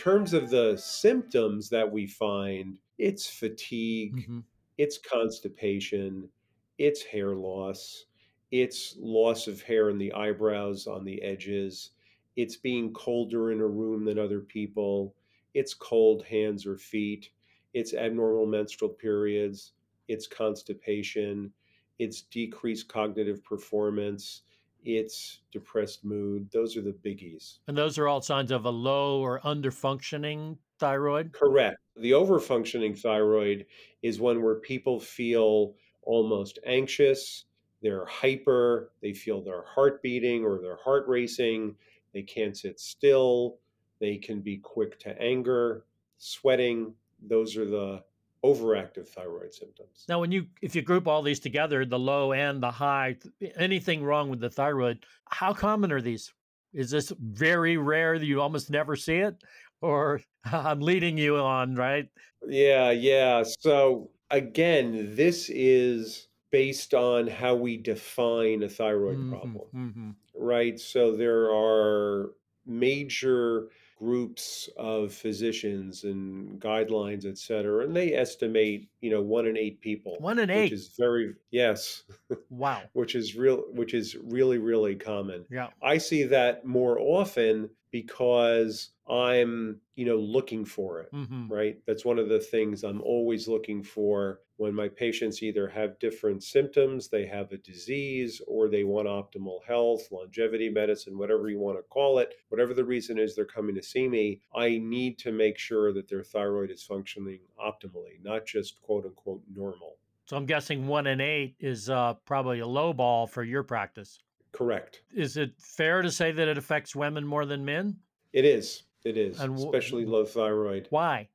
Terms 0.04 0.34
of 0.34 0.50
the 0.50 0.76
symptoms 0.76 1.70
that 1.70 1.90
we 1.90 2.06
find, 2.06 2.78
it's 2.98 3.26
fatigue, 3.26 4.14
mm-hmm. 4.14 4.40
it's 4.76 4.98
constipation, 4.98 6.28
it's 6.76 7.02
hair 7.02 7.34
loss, 7.34 8.04
it's 8.50 8.96
loss 9.00 9.46
of 9.46 9.62
hair 9.62 9.88
in 9.88 9.96
the 9.96 10.12
eyebrows 10.12 10.86
on 10.86 11.06
the 11.06 11.22
edges, 11.22 11.92
it's 12.36 12.54
being 12.54 12.92
colder 12.92 13.50
in 13.50 13.60
a 13.60 13.66
room 13.66 14.04
than 14.04 14.18
other 14.18 14.40
people, 14.40 15.14
it's 15.54 15.72
cold 15.72 16.22
hands 16.26 16.66
or 16.66 16.76
feet, 16.76 17.30
it's 17.72 17.94
abnormal 17.94 18.44
menstrual 18.44 18.90
periods, 18.90 19.72
it's 20.08 20.26
constipation, 20.26 21.50
it's 21.98 22.20
decreased 22.20 22.88
cognitive 22.88 23.42
performance, 23.42 24.42
it's 24.84 25.40
depressed 25.52 26.04
mood. 26.04 26.48
Those 26.52 26.76
are 26.76 26.82
the 26.82 26.92
biggies. 26.92 27.58
And 27.66 27.76
those 27.76 27.98
are 27.98 28.06
all 28.06 28.20
signs 28.22 28.50
of 28.50 28.64
a 28.64 28.70
low 28.70 29.20
or 29.20 29.40
under 29.44 29.70
functioning 29.70 30.58
thyroid? 30.78 31.32
Correct. 31.32 31.78
The 31.96 32.12
overfunctioning 32.12 32.98
thyroid 32.98 33.66
is 34.02 34.20
one 34.20 34.42
where 34.42 34.56
people 34.56 35.00
feel 35.00 35.74
almost 36.02 36.58
anxious, 36.66 37.44
they're 37.82 38.06
hyper, 38.06 38.92
they 39.00 39.12
feel 39.12 39.42
their 39.42 39.64
heart 39.64 40.02
beating 40.02 40.44
or 40.44 40.58
their 40.60 40.76
heart 40.76 41.04
racing, 41.06 41.76
they 42.12 42.22
can't 42.22 42.56
sit 42.56 42.78
still, 42.78 43.58
they 44.00 44.16
can 44.16 44.40
be 44.40 44.58
quick 44.58 44.98
to 45.00 45.20
anger, 45.20 45.84
sweating. 46.18 46.94
Those 47.26 47.56
are 47.56 47.64
the 47.64 48.02
overactive 48.44 49.08
thyroid 49.08 49.54
symptoms. 49.54 50.04
Now, 50.08 50.20
when 50.20 50.30
you 50.30 50.46
if 50.60 50.76
you 50.76 50.82
group 50.82 51.08
all 51.08 51.22
these 51.22 51.40
together, 51.40 51.84
the 51.84 51.98
low 51.98 52.32
and 52.32 52.62
the 52.62 52.70
high, 52.70 53.16
anything 53.56 54.04
wrong 54.04 54.28
with 54.28 54.40
the 54.40 54.50
thyroid, 54.50 55.04
how 55.30 55.52
common 55.54 55.90
are 55.90 56.02
these? 56.02 56.32
Is 56.74 56.90
this 56.90 57.12
very 57.18 57.76
rare 57.76 58.18
that 58.18 58.26
you 58.26 58.42
almost 58.42 58.70
never 58.70 58.96
see 58.96 59.16
it? 59.16 59.36
Or 59.80 60.20
I'm 60.44 60.80
leading 60.80 61.16
you 61.16 61.38
on, 61.38 61.74
right? 61.74 62.06
Yeah, 62.46 62.90
yeah. 62.90 63.44
So 63.60 64.10
again, 64.30 65.14
this 65.14 65.48
is 65.48 66.28
based 66.50 66.94
on 66.94 67.26
how 67.26 67.54
we 67.54 67.76
define 67.76 68.62
a 68.62 68.68
thyroid 68.68 69.18
mm-hmm, 69.18 69.30
problem, 69.30 69.64
mm-hmm. 69.74 70.10
right? 70.34 70.78
So 70.78 71.16
there 71.16 71.50
are 71.52 72.32
major 72.66 73.68
groups 74.04 74.68
of 74.76 75.14
physicians 75.14 76.04
and 76.04 76.60
guidelines, 76.60 77.24
et 77.24 77.38
cetera, 77.38 77.84
and 77.84 77.96
they 77.96 78.12
estimate, 78.12 78.88
you 79.00 79.10
know, 79.10 79.22
one 79.22 79.46
in 79.46 79.56
eight 79.56 79.80
people. 79.80 80.16
One 80.18 80.38
in 80.38 80.50
eight, 80.50 80.64
which 80.64 80.72
is 80.72 80.94
very 80.98 81.34
yes, 81.50 82.02
wow, 82.50 82.82
which 82.92 83.14
is 83.14 83.34
real, 83.34 83.64
which 83.72 83.94
is 83.94 84.14
really 84.16 84.58
really 84.58 84.94
common. 84.94 85.46
Yeah, 85.50 85.68
I 85.82 85.98
see 85.98 86.24
that 86.24 86.66
more 86.66 86.98
often 87.00 87.70
because 87.94 88.90
I'm, 89.08 89.80
you 89.94 90.04
know, 90.04 90.16
looking 90.16 90.64
for 90.64 91.00
it, 91.02 91.12
mm-hmm. 91.12 91.46
right? 91.46 91.76
That's 91.86 92.04
one 92.04 92.18
of 92.18 92.28
the 92.28 92.40
things 92.40 92.82
I'm 92.82 93.00
always 93.00 93.46
looking 93.46 93.84
for 93.84 94.40
when 94.56 94.74
my 94.74 94.88
patients 94.88 95.44
either 95.44 95.68
have 95.68 96.00
different 96.00 96.42
symptoms, 96.42 97.06
they 97.06 97.24
have 97.24 97.52
a 97.52 97.56
disease, 97.58 98.42
or 98.48 98.68
they 98.68 98.82
want 98.82 99.06
optimal 99.06 99.62
health, 99.64 100.08
longevity 100.10 100.68
medicine, 100.70 101.16
whatever 101.16 101.48
you 101.48 101.60
want 101.60 101.78
to 101.78 101.84
call 101.84 102.18
it, 102.18 102.34
whatever 102.48 102.74
the 102.74 102.84
reason 102.84 103.16
is 103.16 103.36
they're 103.36 103.44
coming 103.44 103.76
to 103.76 103.82
see 103.82 104.08
me, 104.08 104.40
I 104.56 104.78
need 104.82 105.16
to 105.20 105.30
make 105.30 105.56
sure 105.56 105.92
that 105.92 106.08
their 106.08 106.24
thyroid 106.24 106.72
is 106.72 106.82
functioning 106.82 107.42
optimally, 107.64 108.20
not 108.24 108.44
just 108.44 108.82
quote 108.82 109.04
unquote 109.04 109.42
normal. 109.54 109.98
So 110.24 110.36
I'm 110.36 110.46
guessing 110.46 110.88
one 110.88 111.06
in 111.06 111.20
eight 111.20 111.54
is 111.60 111.88
uh, 111.88 112.14
probably 112.24 112.58
a 112.58 112.66
low 112.66 112.92
ball 112.92 113.28
for 113.28 113.44
your 113.44 113.62
practice. 113.62 114.18
Correct. 114.54 115.02
Is 115.12 115.36
it 115.36 115.50
fair 115.58 116.00
to 116.00 116.10
say 116.10 116.30
that 116.30 116.48
it 116.48 116.56
affects 116.56 116.94
women 116.94 117.26
more 117.26 117.44
than 117.44 117.64
men? 117.64 117.96
It 118.32 118.44
is. 118.44 118.84
It 119.04 119.18
is, 119.18 119.36
w- 119.36 119.66
especially 119.66 120.06
low 120.06 120.24
thyroid. 120.24 120.86
Why? 120.90 121.28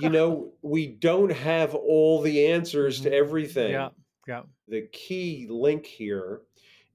you 0.00 0.08
know, 0.08 0.52
we 0.62 0.86
don't 0.86 1.32
have 1.32 1.74
all 1.74 2.22
the 2.22 2.46
answers 2.46 3.00
to 3.00 3.08
mm-hmm. 3.08 3.18
everything. 3.18 3.72
Yeah. 3.72 3.88
Yeah. 4.28 4.42
The 4.68 4.82
key 4.92 5.48
link 5.50 5.86
here 5.86 6.42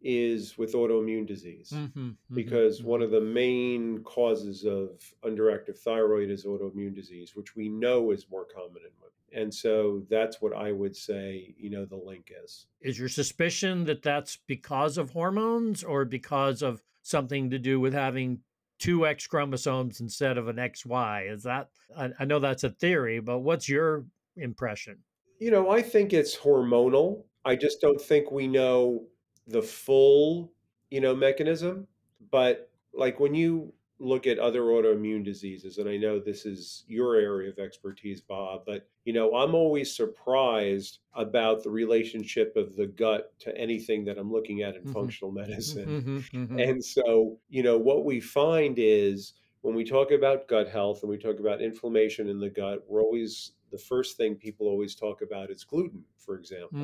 is 0.01 0.57
with 0.57 0.73
autoimmune 0.73 1.25
disease 1.25 1.71
mm-hmm, 1.73 1.99
mm-hmm, 1.99 2.35
because 2.35 2.79
mm-hmm. 2.79 2.89
one 2.89 3.01
of 3.01 3.09
the 3.11 3.21
main 3.21 4.03
causes 4.03 4.65
of 4.65 4.89
underactive 5.23 5.77
thyroid 5.77 6.29
is 6.29 6.45
autoimmune 6.45 6.93
disease, 6.93 7.35
which 7.35 7.55
we 7.55 7.69
know 7.69 8.11
is 8.11 8.27
more 8.29 8.45
common 8.45 8.77
in 8.77 8.91
women. 8.99 9.13
And 9.35 9.53
so 9.53 10.03
that's 10.09 10.41
what 10.41 10.55
I 10.55 10.71
would 10.71 10.95
say, 10.95 11.53
you 11.57 11.69
know, 11.69 11.85
the 11.85 11.95
link 11.95 12.31
is. 12.43 12.67
Is 12.81 12.99
your 12.99 13.09
suspicion 13.09 13.85
that 13.85 14.03
that's 14.03 14.37
because 14.47 14.97
of 14.97 15.11
hormones 15.11 15.83
or 15.83 16.05
because 16.05 16.61
of 16.61 16.83
something 17.01 17.49
to 17.49 17.59
do 17.59 17.79
with 17.79 17.93
having 17.93 18.39
two 18.79 19.07
X 19.07 19.27
chromosomes 19.27 20.01
instead 20.01 20.37
of 20.37 20.47
an 20.47 20.57
XY? 20.57 21.31
Is 21.31 21.43
that, 21.43 21.69
I, 21.97 22.11
I 22.19 22.25
know 22.25 22.39
that's 22.39 22.63
a 22.63 22.69
theory, 22.69 23.19
but 23.19 23.39
what's 23.39 23.67
your 23.67 24.05
impression? 24.37 24.97
You 25.39 25.51
know, 25.51 25.69
I 25.69 25.81
think 25.81 26.13
it's 26.13 26.37
hormonal. 26.37 27.23
I 27.45 27.55
just 27.55 27.81
don't 27.81 27.99
think 27.99 28.31
we 28.31 28.47
know 28.47 29.03
the 29.47 29.61
full, 29.61 30.53
you 30.89 31.01
know, 31.01 31.15
mechanism. 31.15 31.87
But 32.31 32.69
like 32.93 33.19
when 33.19 33.33
you 33.33 33.73
look 33.99 34.27
at 34.27 34.39
other 34.39 34.61
autoimmune 34.61 35.23
diseases, 35.23 35.77
and 35.77 35.87
I 35.87 35.97
know 35.97 36.19
this 36.19 36.45
is 36.45 36.83
your 36.87 37.15
area 37.15 37.49
of 37.49 37.59
expertise, 37.59 38.21
Bob, 38.21 38.63
but 38.65 38.87
you 39.05 39.13
know, 39.13 39.35
I'm 39.35 39.53
always 39.53 39.95
surprised 39.95 40.99
about 41.13 41.63
the 41.63 41.69
relationship 41.69 42.55
of 42.55 42.75
the 42.75 42.87
gut 42.87 43.33
to 43.39 43.57
anything 43.57 44.05
that 44.05 44.17
I'm 44.17 44.31
looking 44.31 44.61
at 44.61 44.75
in 44.75 44.81
mm-hmm. 44.81 44.93
functional 44.93 45.31
medicine. 45.41 45.85
Mm-hmm, 45.85 46.37
mm-hmm. 46.37 46.59
And 46.59 46.83
so, 46.83 47.37
you 47.49 47.63
know, 47.63 47.77
what 47.77 48.05
we 48.05 48.19
find 48.19 48.75
is 48.77 49.33
when 49.61 49.75
we 49.75 49.83
talk 49.83 50.11
about 50.11 50.47
gut 50.47 50.69
health 50.69 51.01
and 51.01 51.09
we 51.09 51.17
talk 51.17 51.39
about 51.39 51.61
inflammation 51.61 52.27
in 52.29 52.39
the 52.39 52.49
gut, 52.49 52.83
we're 52.87 53.01
always 53.01 53.51
the 53.71 53.77
first 53.77 54.17
thing 54.17 54.35
people 54.35 54.67
always 54.67 54.95
talk 54.95 55.21
about 55.21 55.49
is 55.49 55.63
gluten, 55.63 56.03
for 56.17 56.35
example. 56.35 56.79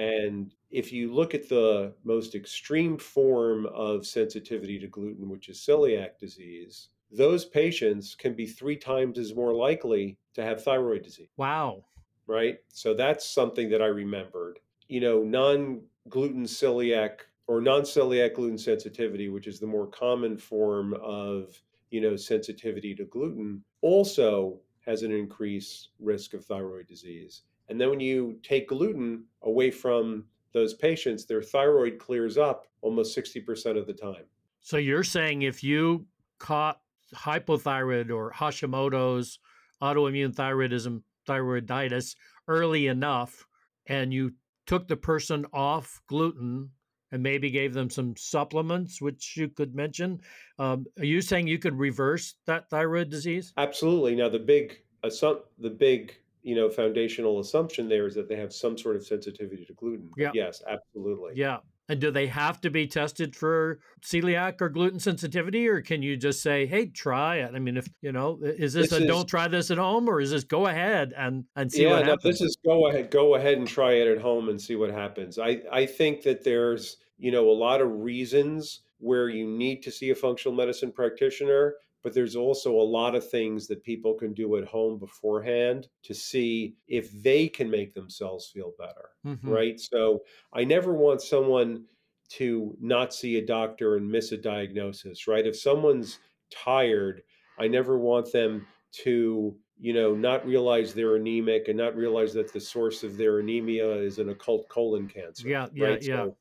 And 0.00 0.54
if 0.70 0.92
you 0.92 1.12
look 1.12 1.34
at 1.34 1.50
the 1.50 1.92
most 2.04 2.34
extreme 2.34 2.96
form 2.96 3.66
of 3.66 4.06
sensitivity 4.06 4.78
to 4.78 4.86
gluten, 4.86 5.28
which 5.28 5.50
is 5.50 5.58
celiac 5.58 6.18
disease, 6.18 6.88
those 7.12 7.44
patients 7.44 8.14
can 8.14 8.32
be 8.32 8.46
three 8.46 8.76
times 8.76 9.18
as 9.18 9.34
more 9.34 9.52
likely 9.52 10.16
to 10.34 10.42
have 10.42 10.64
thyroid 10.64 11.02
disease. 11.02 11.28
Wow. 11.36 11.84
Right? 12.26 12.60
So 12.72 12.94
that's 12.94 13.28
something 13.28 13.68
that 13.68 13.82
I 13.82 13.86
remembered. 13.86 14.60
You 14.88 15.00
know, 15.00 15.22
non 15.22 15.82
gluten 16.08 16.44
celiac 16.44 17.20
or 17.46 17.60
non 17.60 17.82
celiac 17.82 18.34
gluten 18.34 18.56
sensitivity, 18.56 19.28
which 19.28 19.46
is 19.46 19.60
the 19.60 19.66
more 19.66 19.86
common 19.86 20.38
form 20.38 20.94
of, 20.94 21.60
you 21.90 22.00
know, 22.00 22.16
sensitivity 22.16 22.94
to 22.94 23.04
gluten, 23.04 23.62
also 23.82 24.60
has 24.86 25.02
an 25.02 25.12
increased 25.12 25.90
risk 25.98 26.32
of 26.32 26.44
thyroid 26.46 26.86
disease. 26.86 27.42
And 27.70 27.80
then 27.80 27.88
when 27.88 28.00
you 28.00 28.36
take 28.42 28.68
gluten 28.68 29.24
away 29.42 29.70
from 29.70 30.24
those 30.52 30.74
patients, 30.74 31.24
their 31.24 31.40
thyroid 31.40 31.98
clears 32.00 32.36
up 32.36 32.66
almost 32.82 33.16
60% 33.16 33.78
of 33.78 33.86
the 33.86 33.92
time. 33.92 34.24
So 34.60 34.76
you're 34.76 35.04
saying 35.04 35.42
if 35.42 35.62
you 35.62 36.04
caught 36.40 36.80
hypothyroid 37.14 38.10
or 38.10 38.32
Hashimoto's 38.32 39.38
autoimmune 39.80 40.34
thyroidism, 40.34 41.02
thyroiditis 41.28 42.16
early 42.48 42.88
enough, 42.88 43.46
and 43.86 44.12
you 44.12 44.32
took 44.66 44.88
the 44.88 44.96
person 44.96 45.46
off 45.52 46.00
gluten 46.08 46.70
and 47.12 47.22
maybe 47.22 47.50
gave 47.50 47.72
them 47.72 47.88
some 47.88 48.14
supplements, 48.16 49.00
which 49.00 49.36
you 49.36 49.48
could 49.48 49.76
mention, 49.76 50.20
um, 50.58 50.86
are 50.98 51.04
you 51.04 51.20
saying 51.20 51.46
you 51.46 51.58
could 51.58 51.78
reverse 51.78 52.34
that 52.46 52.68
thyroid 52.68 53.10
disease? 53.10 53.52
Absolutely. 53.56 54.16
Now 54.16 54.28
the 54.28 54.38
big 54.40 54.80
uh, 55.02 55.10
the 55.58 55.70
big 55.70 56.16
you 56.42 56.54
know 56.54 56.70
foundational 56.70 57.40
assumption 57.40 57.88
there 57.88 58.06
is 58.06 58.14
that 58.14 58.28
they 58.28 58.36
have 58.36 58.52
some 58.52 58.78
sort 58.78 58.96
of 58.96 59.06
sensitivity 59.06 59.64
to 59.64 59.72
gluten. 59.74 60.10
Yeah. 60.16 60.30
Yes, 60.34 60.62
absolutely. 60.68 61.32
Yeah. 61.36 61.58
And 61.88 62.00
do 62.00 62.12
they 62.12 62.28
have 62.28 62.60
to 62.60 62.70
be 62.70 62.86
tested 62.86 63.34
for 63.34 63.80
celiac 64.00 64.60
or 64.60 64.68
gluten 64.68 65.00
sensitivity, 65.00 65.66
or 65.66 65.82
can 65.82 66.02
you 66.02 66.16
just 66.16 66.40
say, 66.40 66.64
"Hey, 66.64 66.86
try 66.86 67.38
it"? 67.38 67.50
I 67.52 67.58
mean, 67.58 67.76
if 67.76 67.88
you 68.00 68.12
know, 68.12 68.38
is 68.40 68.74
this, 68.74 68.90
this 68.90 69.00
a 69.00 69.02
is, 69.02 69.08
don't 69.08 69.28
try 69.28 69.48
this 69.48 69.72
at 69.72 69.78
home, 69.78 70.08
or 70.08 70.20
is 70.20 70.30
this 70.30 70.44
go 70.44 70.66
ahead 70.66 71.12
and 71.16 71.46
and 71.56 71.72
see 71.72 71.82
yeah, 71.82 71.90
what 71.90 72.04
no, 72.04 72.12
happens? 72.12 72.38
This 72.38 72.40
is 72.42 72.56
go 72.64 72.86
ahead, 72.86 73.10
go 73.10 73.34
ahead 73.34 73.58
and 73.58 73.66
try 73.66 73.94
it 73.94 74.06
at 74.06 74.22
home 74.22 74.48
and 74.48 74.60
see 74.60 74.76
what 74.76 74.92
happens. 74.92 75.36
I 75.36 75.62
I 75.72 75.84
think 75.84 76.22
that 76.22 76.44
there's 76.44 76.98
you 77.18 77.32
know 77.32 77.50
a 77.50 77.58
lot 77.58 77.80
of 77.80 77.90
reasons 77.90 78.82
where 78.98 79.28
you 79.28 79.44
need 79.44 79.82
to 79.82 79.90
see 79.90 80.10
a 80.10 80.14
functional 80.14 80.56
medicine 80.56 80.92
practitioner 80.92 81.74
but 82.02 82.14
there's 82.14 82.36
also 82.36 82.72
a 82.72 82.82
lot 82.82 83.14
of 83.14 83.28
things 83.28 83.66
that 83.66 83.82
people 83.82 84.14
can 84.14 84.32
do 84.32 84.56
at 84.56 84.64
home 84.64 84.98
beforehand 84.98 85.88
to 86.02 86.14
see 86.14 86.74
if 86.88 87.10
they 87.22 87.48
can 87.48 87.70
make 87.70 87.94
themselves 87.94 88.50
feel 88.52 88.72
better 88.78 89.10
mm-hmm. 89.26 89.48
right 89.48 89.80
so 89.80 90.20
i 90.52 90.64
never 90.64 90.94
want 90.94 91.20
someone 91.20 91.84
to 92.28 92.76
not 92.80 93.12
see 93.12 93.36
a 93.36 93.46
doctor 93.46 93.96
and 93.96 94.10
miss 94.10 94.32
a 94.32 94.36
diagnosis 94.36 95.26
right 95.26 95.46
if 95.46 95.58
someone's 95.58 96.18
tired 96.50 97.22
i 97.58 97.66
never 97.66 97.98
want 97.98 98.30
them 98.32 98.66
to 98.92 99.54
you 99.78 99.92
know 99.92 100.14
not 100.14 100.46
realize 100.46 100.92
they're 100.92 101.16
anemic 101.16 101.68
and 101.68 101.78
not 101.78 101.96
realize 101.96 102.32
that 102.34 102.52
the 102.52 102.60
source 102.60 103.02
of 103.02 103.16
their 103.16 103.38
anemia 103.38 103.88
is 103.96 104.18
an 104.18 104.28
occult 104.28 104.68
colon 104.68 105.08
cancer 105.08 105.48
yeah 105.48 105.66
yeah 105.74 105.86
right? 105.86 106.02
yeah 106.02 106.16
so 106.16 106.36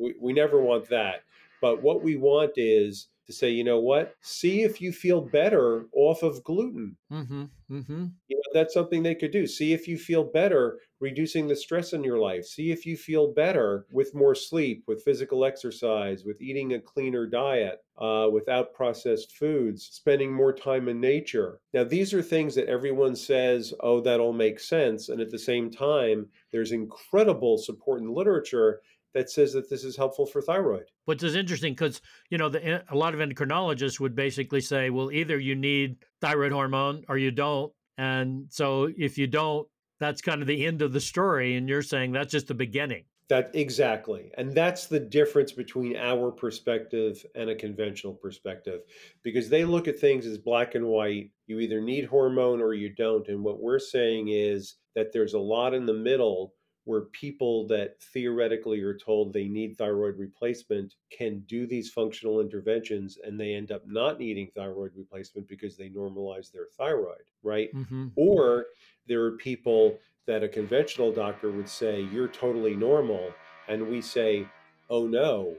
we, 0.00 0.14
we 0.20 0.32
never 0.32 0.60
want 0.60 0.88
that 0.88 1.22
but 1.60 1.82
what 1.82 2.02
we 2.02 2.16
want 2.16 2.52
is 2.56 3.08
to 3.26 3.32
say, 3.32 3.50
you 3.50 3.64
know 3.64 3.78
what, 3.78 4.14
see 4.20 4.62
if 4.62 4.80
you 4.80 4.92
feel 4.92 5.20
better 5.20 5.86
off 5.92 6.22
of 6.22 6.42
gluten. 6.44 6.96
Mm-hmm, 7.12 7.44
mm-hmm. 7.70 8.06
You 8.28 8.36
know, 8.36 8.42
that's 8.52 8.74
something 8.74 9.02
they 9.02 9.14
could 9.14 9.30
do. 9.30 9.46
See 9.46 9.72
if 9.72 9.86
you 9.86 9.96
feel 9.98 10.24
better 10.24 10.78
reducing 11.00 11.48
the 11.48 11.56
stress 11.56 11.92
in 11.92 12.04
your 12.04 12.18
life. 12.18 12.44
See 12.44 12.70
if 12.70 12.86
you 12.86 12.96
feel 12.96 13.32
better 13.32 13.86
with 13.92 14.14
more 14.14 14.34
sleep, 14.34 14.84
with 14.86 15.02
physical 15.02 15.44
exercise, 15.44 16.24
with 16.24 16.40
eating 16.40 16.74
a 16.74 16.80
cleaner 16.80 17.26
diet, 17.26 17.80
uh, 17.98 18.28
without 18.32 18.72
processed 18.72 19.36
foods, 19.36 19.88
spending 19.90 20.32
more 20.32 20.52
time 20.52 20.88
in 20.88 21.00
nature. 21.00 21.60
Now, 21.74 21.84
these 21.84 22.14
are 22.14 22.22
things 22.22 22.54
that 22.54 22.68
everyone 22.68 23.16
says, 23.16 23.74
oh, 23.80 24.00
that 24.00 24.20
all 24.20 24.32
makes 24.32 24.68
sense. 24.68 25.08
And 25.08 25.20
at 25.20 25.30
the 25.30 25.38
same 25.38 25.70
time, 25.70 26.28
there's 26.52 26.72
incredible 26.72 27.58
support 27.58 28.00
in 28.00 28.14
literature 28.14 28.80
that 29.14 29.30
says 29.30 29.52
that 29.52 29.68
this 29.68 29.84
is 29.84 29.96
helpful 29.96 30.26
for 30.26 30.40
thyroid. 30.40 30.84
Which 31.04 31.22
is 31.22 31.34
interesting 31.34 31.74
because 31.74 32.00
you 32.30 32.38
know 32.38 32.48
the, 32.48 32.84
a 32.92 32.96
lot 32.96 33.14
of 33.14 33.20
endocrinologists 33.20 34.00
would 34.00 34.14
basically 34.14 34.60
say, 34.60 34.90
well, 34.90 35.10
either 35.10 35.38
you 35.38 35.54
need 35.54 35.96
thyroid 36.20 36.52
hormone 36.52 37.04
or 37.08 37.18
you 37.18 37.30
don't, 37.30 37.72
and 37.98 38.46
so 38.50 38.90
if 38.96 39.18
you 39.18 39.26
don't, 39.26 39.66
that's 40.00 40.22
kind 40.22 40.42
of 40.42 40.48
the 40.48 40.64
end 40.66 40.82
of 40.82 40.92
the 40.92 41.00
story. 41.00 41.56
And 41.56 41.68
you're 41.68 41.82
saying 41.82 42.12
that's 42.12 42.32
just 42.32 42.48
the 42.48 42.54
beginning. 42.54 43.04
That 43.28 43.50
exactly, 43.54 44.30
and 44.36 44.52
that's 44.52 44.86
the 44.86 45.00
difference 45.00 45.52
between 45.52 45.96
our 45.96 46.30
perspective 46.30 47.24
and 47.34 47.48
a 47.48 47.54
conventional 47.54 48.12
perspective, 48.12 48.80
because 49.22 49.48
they 49.48 49.64
look 49.64 49.88
at 49.88 49.98
things 49.98 50.26
as 50.26 50.36
black 50.38 50.74
and 50.74 50.86
white. 50.86 51.30
You 51.46 51.60
either 51.60 51.80
need 51.80 52.04
hormone 52.04 52.60
or 52.60 52.74
you 52.74 52.94
don't, 52.94 53.26
and 53.28 53.42
what 53.42 53.60
we're 53.60 53.78
saying 53.78 54.28
is 54.28 54.76
that 54.94 55.12
there's 55.12 55.34
a 55.34 55.38
lot 55.38 55.72
in 55.72 55.86
the 55.86 55.94
middle 55.94 56.52
where 56.84 57.02
people 57.02 57.66
that 57.68 58.00
theoretically 58.12 58.80
are 58.80 58.96
told 58.96 59.32
they 59.32 59.46
need 59.46 59.76
thyroid 59.76 60.18
replacement 60.18 60.94
can 61.16 61.40
do 61.40 61.66
these 61.66 61.90
functional 61.90 62.40
interventions 62.40 63.18
and 63.22 63.38
they 63.38 63.54
end 63.54 63.70
up 63.70 63.82
not 63.86 64.18
needing 64.18 64.48
thyroid 64.48 64.90
replacement 64.96 65.46
because 65.46 65.76
they 65.76 65.88
normalize 65.88 66.50
their 66.50 66.66
thyroid, 66.76 67.22
right? 67.42 67.72
Mm-hmm. 67.74 68.08
Or 68.16 68.66
there 69.06 69.22
are 69.24 69.32
people 69.32 69.98
that 70.26 70.42
a 70.42 70.48
conventional 70.48 71.12
doctor 71.12 71.50
would 71.50 71.68
say, 71.68 72.02
You're 72.12 72.28
totally 72.28 72.74
normal. 72.74 73.32
And 73.68 73.88
we 73.88 74.00
say, 74.00 74.46
Oh 74.90 75.06
no, 75.06 75.56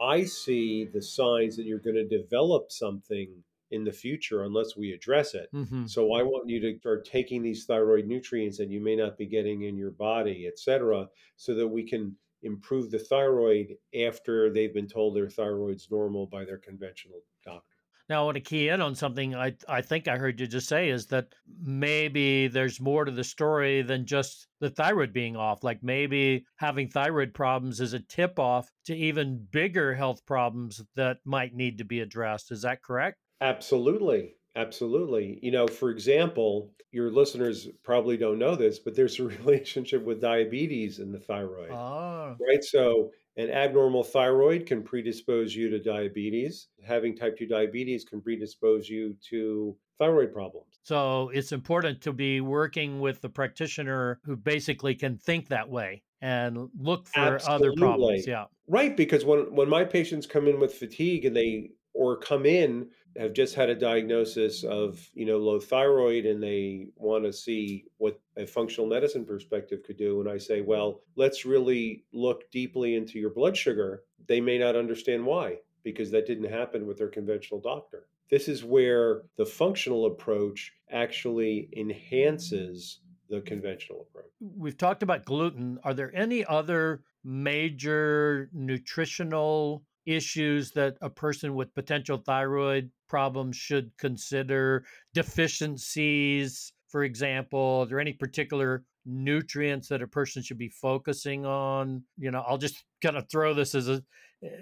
I 0.00 0.24
see 0.24 0.84
the 0.84 1.02
signs 1.02 1.56
that 1.56 1.64
you're 1.64 1.78
going 1.78 1.96
to 1.96 2.06
develop 2.06 2.70
something 2.70 3.28
in 3.70 3.84
the 3.84 3.92
future 3.92 4.44
unless 4.44 4.76
we 4.76 4.92
address 4.92 5.34
it. 5.34 5.48
Mm-hmm. 5.54 5.86
So 5.86 6.12
I 6.12 6.22
want 6.22 6.48
you 6.48 6.60
to 6.60 6.78
start 6.78 7.04
taking 7.04 7.42
these 7.42 7.64
thyroid 7.64 8.06
nutrients 8.06 8.58
that 8.58 8.70
you 8.70 8.82
may 8.82 8.96
not 8.96 9.18
be 9.18 9.26
getting 9.26 9.62
in 9.62 9.76
your 9.76 9.90
body, 9.90 10.46
et 10.46 10.58
cetera, 10.58 11.08
so 11.36 11.54
that 11.54 11.66
we 11.66 11.88
can 11.88 12.16
improve 12.42 12.90
the 12.90 12.98
thyroid 12.98 13.74
after 14.06 14.52
they've 14.52 14.74
been 14.74 14.86
told 14.86 15.16
their 15.16 15.28
thyroid's 15.28 15.88
normal 15.90 16.26
by 16.26 16.44
their 16.44 16.58
conventional 16.58 17.20
doctor. 17.44 17.62
Now, 18.08 18.22
I 18.22 18.24
want 18.24 18.36
to 18.36 18.40
key 18.40 18.68
in 18.68 18.80
on 18.80 18.94
something 18.94 19.34
I, 19.34 19.56
I 19.68 19.80
think 19.80 20.06
I 20.06 20.16
heard 20.16 20.38
you 20.38 20.46
just 20.46 20.68
say 20.68 20.90
is 20.90 21.06
that 21.06 21.26
maybe 21.60 22.46
there's 22.46 22.80
more 22.80 23.04
to 23.04 23.10
the 23.10 23.24
story 23.24 23.82
than 23.82 24.06
just 24.06 24.46
the 24.60 24.70
thyroid 24.70 25.12
being 25.12 25.34
off. 25.34 25.64
Like 25.64 25.82
maybe 25.82 26.46
having 26.54 26.88
thyroid 26.88 27.34
problems 27.34 27.80
is 27.80 27.94
a 27.94 27.98
tip 27.98 28.38
off 28.38 28.70
to 28.84 28.94
even 28.94 29.44
bigger 29.50 29.92
health 29.92 30.24
problems 30.24 30.80
that 30.94 31.16
might 31.24 31.52
need 31.52 31.78
to 31.78 31.84
be 31.84 31.98
addressed. 31.98 32.52
Is 32.52 32.62
that 32.62 32.80
correct? 32.80 33.18
Absolutely. 33.40 34.34
Absolutely. 34.56 35.38
You 35.42 35.50
know, 35.50 35.66
for 35.66 35.90
example, 35.90 36.72
your 36.90 37.10
listeners 37.10 37.68
probably 37.84 38.16
don't 38.16 38.38
know 38.38 38.56
this, 38.56 38.78
but 38.78 38.96
there's 38.96 39.20
a 39.20 39.24
relationship 39.44 40.04
with 40.04 40.20
diabetes 40.20 40.98
and 40.98 41.14
the 41.14 41.20
thyroid. 41.20 41.70
Oh. 41.70 42.36
Right. 42.40 42.64
So, 42.64 43.10
an 43.38 43.50
abnormal 43.50 44.02
thyroid 44.02 44.64
can 44.64 44.82
predispose 44.82 45.54
you 45.54 45.68
to 45.68 45.78
diabetes. 45.78 46.68
Having 46.82 47.18
type 47.18 47.36
2 47.36 47.46
diabetes 47.46 48.02
can 48.02 48.22
predispose 48.22 48.88
you 48.88 49.14
to 49.28 49.76
thyroid 49.98 50.32
problems. 50.32 50.80
So, 50.84 51.28
it's 51.34 51.52
important 51.52 52.00
to 52.02 52.14
be 52.14 52.40
working 52.40 52.98
with 52.98 53.20
the 53.20 53.28
practitioner 53.28 54.20
who 54.24 54.36
basically 54.36 54.94
can 54.94 55.18
think 55.18 55.48
that 55.48 55.68
way 55.68 56.02
and 56.22 56.70
look 56.80 57.08
for 57.08 57.20
Absolutely. 57.34 57.68
other 57.68 57.76
problems. 57.76 58.26
Yeah. 58.26 58.46
Right. 58.68 58.96
Because 58.96 59.22
when, 59.22 59.54
when 59.54 59.68
my 59.68 59.84
patients 59.84 60.26
come 60.26 60.48
in 60.48 60.58
with 60.58 60.72
fatigue 60.72 61.26
and 61.26 61.36
they 61.36 61.72
or 61.92 62.16
come 62.16 62.46
in 62.46 62.88
have 63.18 63.32
just 63.32 63.54
had 63.54 63.70
a 63.70 63.74
diagnosis 63.74 64.64
of 64.64 65.08
you 65.14 65.26
know 65.26 65.38
low 65.38 65.58
thyroid 65.60 66.26
and 66.26 66.42
they 66.42 66.88
want 66.96 67.24
to 67.24 67.32
see 67.32 67.84
what 67.98 68.20
a 68.36 68.46
functional 68.46 68.88
medicine 68.88 69.24
perspective 69.24 69.80
could 69.84 69.96
do 69.96 70.20
and 70.20 70.30
i 70.30 70.36
say 70.36 70.60
well 70.60 71.00
let's 71.16 71.44
really 71.44 72.04
look 72.12 72.50
deeply 72.50 72.94
into 72.94 73.18
your 73.18 73.30
blood 73.30 73.56
sugar. 73.56 74.02
They 74.26 74.40
may 74.40 74.58
not 74.58 74.76
understand 74.76 75.24
why 75.24 75.58
because 75.82 76.10
that 76.10 76.26
didn't 76.26 76.50
happen 76.50 76.86
with 76.86 76.98
their 76.98 77.08
conventional 77.08 77.60
doctor. 77.60 78.08
This 78.28 78.48
is 78.48 78.64
where 78.64 79.22
the 79.36 79.46
functional 79.46 80.06
approach 80.06 80.72
actually 80.90 81.68
enhances 81.76 83.00
the 83.30 83.40
conventional 83.40 84.02
approach. 84.02 84.30
We've 84.40 84.76
talked 84.76 85.04
about 85.04 85.24
gluten. 85.24 85.78
Are 85.84 85.94
there 85.94 86.14
any 86.14 86.44
other 86.44 87.02
major 87.24 88.50
nutritional 88.52 89.84
issues 90.06 90.72
that 90.72 90.96
a 91.00 91.10
person 91.10 91.54
with 91.54 91.74
potential 91.74 92.18
thyroid 92.18 92.90
problems 93.08 93.56
should 93.56 93.90
consider? 93.98 94.84
Deficiencies, 95.14 96.72
for 96.88 97.04
example, 97.04 97.80
are 97.82 97.86
there 97.86 98.00
any 98.00 98.12
particular 98.12 98.84
nutrients 99.04 99.88
that 99.88 100.02
a 100.02 100.06
person 100.06 100.42
should 100.42 100.58
be 100.58 100.68
focusing 100.68 101.46
on? 101.46 102.02
You 102.18 102.30
know, 102.30 102.44
I'll 102.46 102.58
just 102.58 102.84
kind 103.02 103.16
of 103.16 103.28
throw 103.30 103.54
this 103.54 103.74
as 103.74 103.88
a 103.88 104.02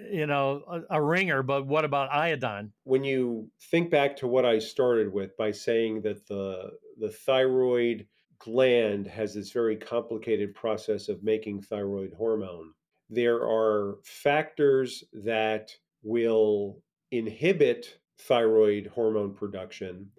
you 0.09 0.25
know 0.25 0.63
a, 0.69 0.97
a, 0.97 1.01
ringer 1.01 1.43
but 1.43 1.67
what 1.67 1.83
about 1.83 2.11
iodine 2.11 2.71
when 2.85 3.03
you 3.03 3.49
think 3.71 3.91
back 3.91 4.15
to 4.15 4.25
what 4.25 4.45
i 4.45 4.57
started 4.57 5.11
with 5.11 5.35
by 5.35 5.51
saying 5.51 6.01
that 6.01 6.25
the 6.27 6.71
the 6.99 7.09
thyroid 7.09 8.07
gland 8.39 9.05
has 9.05 9.33
this 9.33 9.51
very 9.51 9.75
complicated 9.75 10.53
process 10.55 11.09
of 11.09 11.21
making 11.23 11.61
thyroid 11.61 12.13
hormone 12.17 12.71
there 13.09 13.41
are 13.43 13.97
factors 14.03 15.03
that 15.13 15.71
will 16.03 16.81
inhibit 17.11 17.99
thyroid 18.17 18.87
hormone 18.87 19.33
production 19.33 20.11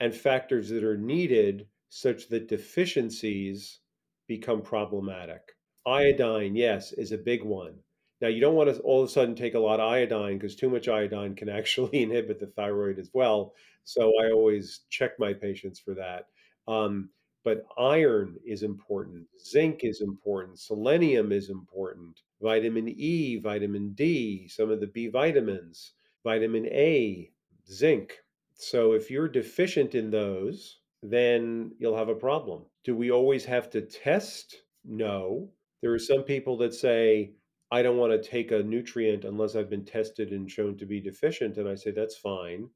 and 0.00 0.14
factors 0.14 0.68
that 0.70 0.84
are 0.84 0.96
needed 0.96 1.66
such 1.88 2.28
that 2.28 2.48
deficiencies 2.48 3.80
become 4.26 4.62
problematic. 4.62 5.56
Iodine, 5.86 6.54
yes, 6.54 6.92
is 6.92 7.12
a 7.12 7.18
big 7.18 7.42
one. 7.42 7.74
Now, 8.20 8.28
you 8.28 8.40
don't 8.40 8.54
want 8.54 8.74
to 8.74 8.80
all 8.82 9.02
of 9.02 9.08
a 9.08 9.12
sudden 9.12 9.34
take 9.34 9.54
a 9.54 9.58
lot 9.58 9.80
of 9.80 9.90
iodine 9.90 10.38
because 10.38 10.54
too 10.54 10.70
much 10.70 10.88
iodine 10.88 11.34
can 11.34 11.48
actually 11.58 12.02
inhibit 12.02 12.38
the 12.38 12.46
thyroid 12.46 12.98
as 12.98 13.10
well. 13.12 13.54
So 13.84 14.12
I 14.22 14.30
always 14.30 14.80
check 14.90 15.18
my 15.18 15.32
patients 15.32 15.80
for 15.80 15.94
that. 15.94 16.26
Um, 16.68 17.10
but 17.42 17.64
iron 17.78 18.36
is 18.44 18.62
important, 18.62 19.26
zinc 19.42 19.80
is 19.82 20.02
important, 20.02 20.58
selenium 20.58 21.32
is 21.32 21.48
important, 21.48 22.20
vitamin 22.42 22.88
E, 22.88 23.38
vitamin 23.38 23.94
D, 23.94 24.46
some 24.46 24.70
of 24.70 24.78
the 24.80 24.86
B 24.86 25.08
vitamins, 25.08 25.92
vitamin 26.22 26.66
A, 26.66 27.30
zinc. 27.70 28.18
So 28.54 28.92
if 28.92 29.10
you're 29.10 29.28
deficient 29.28 29.94
in 29.94 30.10
those, 30.10 30.78
then 31.02 31.72
you'll 31.78 31.96
have 31.96 32.08
a 32.08 32.14
problem. 32.14 32.64
Do 32.84 32.94
we 32.96 33.10
always 33.10 33.44
have 33.46 33.70
to 33.70 33.80
test? 33.82 34.56
No. 34.84 35.50
There 35.82 35.92
are 35.92 35.98
some 35.98 36.22
people 36.22 36.58
that 36.58 36.74
say, 36.74 37.32
I 37.72 37.82
don't 37.82 37.96
want 37.96 38.12
to 38.12 38.28
take 38.28 38.50
a 38.50 38.62
nutrient 38.62 39.24
unless 39.24 39.56
I've 39.56 39.70
been 39.70 39.84
tested 39.84 40.32
and 40.32 40.50
shown 40.50 40.76
to 40.78 40.86
be 40.86 41.00
deficient. 41.00 41.56
And 41.56 41.68
I 41.68 41.74
say, 41.74 41.90
that's 41.90 42.16
fine. 42.16 42.68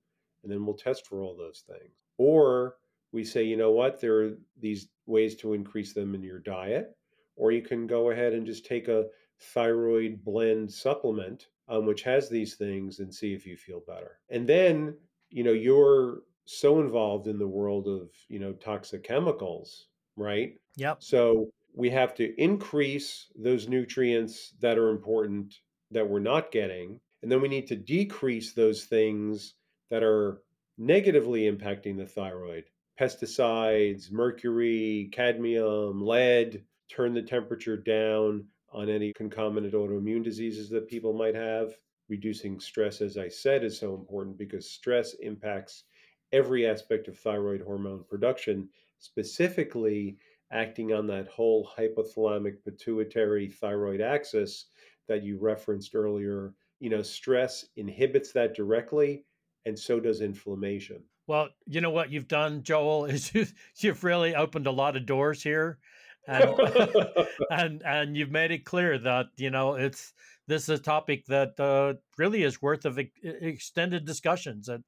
And 0.43 0.53
then 0.53 0.65
we'll 0.65 0.77
test 0.77 1.07
for 1.07 1.23
all 1.23 1.37
those 1.37 1.65
things. 1.67 1.93
Or 2.17 2.77
we 3.13 3.25
say, 3.25 3.43
you 3.43 3.57
know 3.57 3.73
what, 3.73 4.01
there 4.01 4.23
are 4.23 4.31
these 4.61 4.89
ways 5.07 5.35
to 5.37 5.53
increase 5.53 5.93
them 5.93 6.15
in 6.15 6.23
your 6.23 6.39
diet, 6.39 6.97
or 7.37 7.51
you 7.53 7.63
can 7.63 7.87
go 7.87 8.11
ahead 8.11 8.33
and 8.33 8.47
just 8.47 8.67
take 8.67 8.89
a, 8.89 9.05
thyroid 9.41 10.25
blend 10.25 10.73
supplement, 10.73 11.49
um, 11.69 11.87
which 11.87 12.03
has 12.03 12.29
these 12.29 12.55
things, 12.55 12.99
and 12.99 13.13
see 13.13 13.35
if 13.35 13.47
you 13.47 13.57
feel 13.57 13.83
better. 13.87 14.19
And 14.31 14.47
then, 14.47 14.97
you 15.31 15.45
know, 15.45 15.53
you're 15.53 16.23
so 16.47 16.81
involved 16.81 17.27
in 17.27 17.39
the 17.39 17.49
world 17.49 17.89
of, 17.89 18.11
you 18.29 18.39
know, 18.39 18.53
toxic 18.53 19.03
chemicals, 19.03 19.87
right? 20.17 20.55
Yep. 20.77 21.03
So 21.03 21.51
we 21.75 21.91
have 21.91 22.15
to 22.17 22.43
increase 22.43 23.27
those 23.35 23.69
nutrients 23.69 24.53
that 24.61 24.79
are 24.79 24.91
important 24.91 25.55
that 25.91 26.09
we're 26.09 26.21
not 26.21 26.53
getting. 26.53 27.01
And 27.23 27.33
then 27.33 27.41
we 27.41 27.49
need 27.49 27.69
to 27.69 27.77
decrease 27.77 28.53
those 28.53 28.85
things 28.85 29.55
that 29.91 30.03
are 30.03 30.43
negatively 30.77 31.51
impacting 31.51 31.97
the 31.97 32.07
thyroid 32.07 32.65
pesticides, 33.01 34.13
mercury, 34.13 35.09
cadmium, 35.13 36.01
lead, 36.01 36.63
turn 36.89 37.15
the 37.15 37.23
temperature 37.23 37.77
down 37.77 38.45
on 38.75 38.91
any 38.91 39.13
concomitant 39.13 39.73
autoimmune 39.73 40.25
diseases 40.25 40.69
that 40.71 40.89
people 40.89 41.13
might 41.13 41.35
have. 41.35 41.75
Reducing 42.09 42.61
stress, 42.61 43.01
as 43.01 43.17
I 43.17 43.29
said, 43.29 43.65
is 43.65 43.79
so 43.79 43.95
important 43.95 44.37
because 44.37 44.69
stress 44.71 45.15
impacts 45.15 45.85
every 46.33 46.67
aspect 46.67 47.09
of 47.09 47.19
thyroid 47.19 47.63
hormone 47.63 48.05
production, 48.11 48.69
specifically 48.99 50.19
acting 50.53 50.93
on 50.93 51.07
that 51.07 51.29
whole 51.29 51.71
hypothalamic 51.79 52.57
pituitary 52.65 53.49
thyroid 53.49 54.01
axis 54.01 54.67
that 55.09 55.23
you 55.23 55.39
referenced 55.39 55.95
earlier. 55.95 56.53
You 56.81 56.91
know, 56.91 57.03
stress 57.03 57.67
inhibits 57.77 58.33
that 58.33 58.55
directly, 58.55 59.25
and 59.65 59.79
so 59.79 60.01
does 60.01 60.21
inflammation. 60.21 61.03
Well, 61.27 61.49
you 61.67 61.81
know 61.81 61.91
what 61.91 62.11
you've 62.11 62.29
done, 62.29 62.63
Joel, 62.63 63.07
is 63.07 63.35
you've, 63.35 63.55
you've 63.79 64.05
really 64.05 64.35
opened 64.35 64.67
a 64.67 64.73
lot 64.73 64.97
of 64.97 65.07
doors 65.07 65.43
here. 65.43 65.79
And, 66.27 66.55
and 67.51 67.83
and 67.83 68.17
you've 68.17 68.31
made 68.31 68.51
it 68.51 68.65
clear 68.65 68.99
that 68.99 69.27
you 69.37 69.51
know 69.51 69.75
it's 69.75 70.13
this 70.47 70.65
is 70.65 70.81
a 70.81 70.83
topic 70.83 71.27
that 71.27 71.59
uh, 71.59 71.95
really 72.19 72.43
is 72.43 72.61
worth 72.63 72.85
of 72.85 72.99
extended 73.23 74.05
discussions. 74.05 74.69
And 74.69 74.85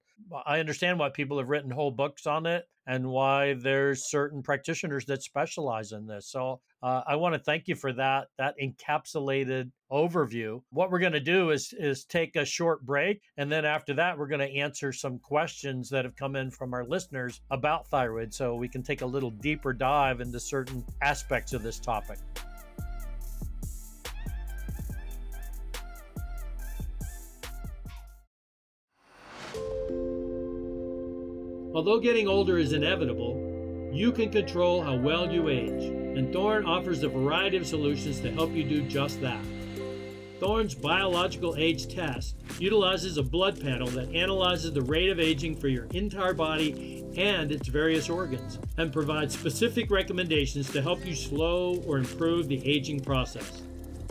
I 0.47 0.61
understand 0.61 0.99
why 0.99 1.09
people 1.11 1.39
have 1.39 1.49
written 1.49 1.71
whole 1.71 1.91
books 1.91 2.27
on 2.27 2.47
it 2.47 2.67
and 2.87 3.07
why 3.09 3.55
there's 3.55 4.11
certain 4.11 4.43
practitioners 4.43 5.05
that 5.07 5.23
specialize 5.23 5.93
in 5.93 6.07
this. 6.07 6.31
So 6.31 6.61
uh, 6.83 7.03
I 7.07 7.17
want 7.17 7.35
to 7.35 7.39
thank 7.39 7.69
you 7.69 7.75
for 7.75 7.93
that 7.95 8.29
that 8.39 8.55
encapsulated 8.63 9.71
overview. 9.91 10.61
What 10.71 10.91
we're 10.91 10.99
going 10.99 11.13
to 11.13 11.21
do 11.21 11.51
is 11.51 11.73
is 11.79 12.05
take 12.05 12.37
a 12.37 12.45
short 12.45 12.85
break, 12.85 13.23
and 13.37 13.51
then 13.51 13.65
after 13.65 13.95
that, 13.95 14.19
we're 14.19 14.29
going 14.29 14.47
to 14.47 14.57
answer 14.57 14.93
some 14.93 15.19
questions 15.19 15.89
that 15.91 16.05
have 16.05 16.17
come 16.17 16.37
in 16.37 16.51
from 16.51 16.75
our 16.75 16.85
listeners 16.85 17.41
about 17.51 17.89
thyroid, 17.89 18.33
so 18.33 18.55
we 18.55 18.69
can 18.69 18.83
take 18.83 19.03
a 19.03 19.07
little 19.07 19.31
deeper 19.31 19.73
dive 19.73 20.21
into 20.21 20.39
certain 20.39 20.85
aspects 21.03 21.53
of 21.53 21.63
this 21.63 21.79
topic. 21.79 22.19
Although 31.77 32.01
getting 32.01 32.27
older 32.27 32.57
is 32.57 32.73
inevitable, 32.73 33.91
you 33.93 34.11
can 34.11 34.31
control 34.31 34.83
how 34.83 34.97
well 34.97 35.31
you 35.31 35.51
age, 35.51 35.85
and 35.85 36.33
Thorne 36.33 36.65
offers 36.65 37.03
a 37.03 37.09
variety 37.11 37.59
of 37.59 37.67
solutions 37.67 38.19
to 38.21 38.33
help 38.33 38.51
you 38.53 38.65
do 38.65 38.81
just 38.89 39.21
that. 39.21 39.45
Thorne's 40.41 40.75
biological 40.75 41.55
age 41.59 41.95
test 41.95 42.37
utilizes 42.59 43.19
a 43.19 43.23
blood 43.23 43.61
panel 43.61 43.89
that 43.89 44.15
analyzes 44.15 44.73
the 44.73 44.81
rate 44.81 45.11
of 45.11 45.21
aging 45.21 45.55
for 45.55 45.69
your 45.69 45.85
entire 45.93 46.33
body 46.33 47.05
and 47.15 47.53
its 47.53 47.69
various 47.69 48.09
organs, 48.09 48.59
and 48.79 48.91
provides 48.91 49.39
specific 49.39 49.91
recommendations 49.91 50.71
to 50.71 50.81
help 50.81 51.05
you 51.05 51.15
slow 51.15 51.83
or 51.87 51.99
improve 51.99 52.49
the 52.49 52.67
aging 52.67 53.01
process. 53.01 53.65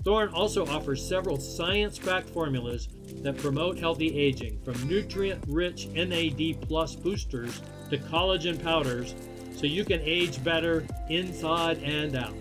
Thorne 0.03 0.29
also 0.29 0.67
offers 0.67 1.03
several 1.03 1.37
science 1.37 1.97
backed 1.97 2.29
formulas 2.29 2.89
that 3.21 3.37
promote 3.37 3.77
healthy 3.77 4.17
aging, 4.17 4.59
from 4.63 4.87
nutrient 4.87 5.43
rich 5.47 5.87
NAD 5.87 6.61
plus 6.61 6.95
boosters 6.95 7.61
to 7.89 7.97
collagen 7.97 8.61
powders, 8.61 9.15
so 9.55 9.65
you 9.65 9.85
can 9.85 10.01
age 10.01 10.43
better 10.43 10.85
inside 11.09 11.81
and 11.83 12.15
out. 12.15 12.33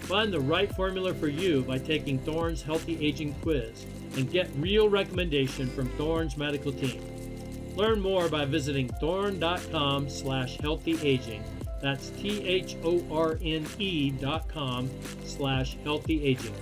Find 0.00 0.32
the 0.32 0.40
right 0.40 0.74
formula 0.74 1.14
for 1.14 1.28
you 1.28 1.62
by 1.62 1.78
taking 1.78 2.18
Thorne's 2.18 2.62
Healthy 2.62 3.04
Aging 3.04 3.34
Quiz 3.42 3.86
and 4.16 4.30
get 4.30 4.50
real 4.56 4.88
recommendation 4.88 5.66
from 5.68 5.88
Thorne's 5.90 6.36
medical 6.36 6.72
team. 6.72 7.02
Learn 7.74 8.00
more 8.00 8.28
by 8.28 8.44
visiting 8.44 8.88
thorne.com 9.00 10.08
slash 10.08 10.58
healthyaging. 10.58 11.42
That's 11.80 12.10
T-H-O-R-N-E 12.10 14.10
dot 14.12 14.48
com 14.48 14.90
slash 15.24 15.76
healthyaging. 15.84 16.54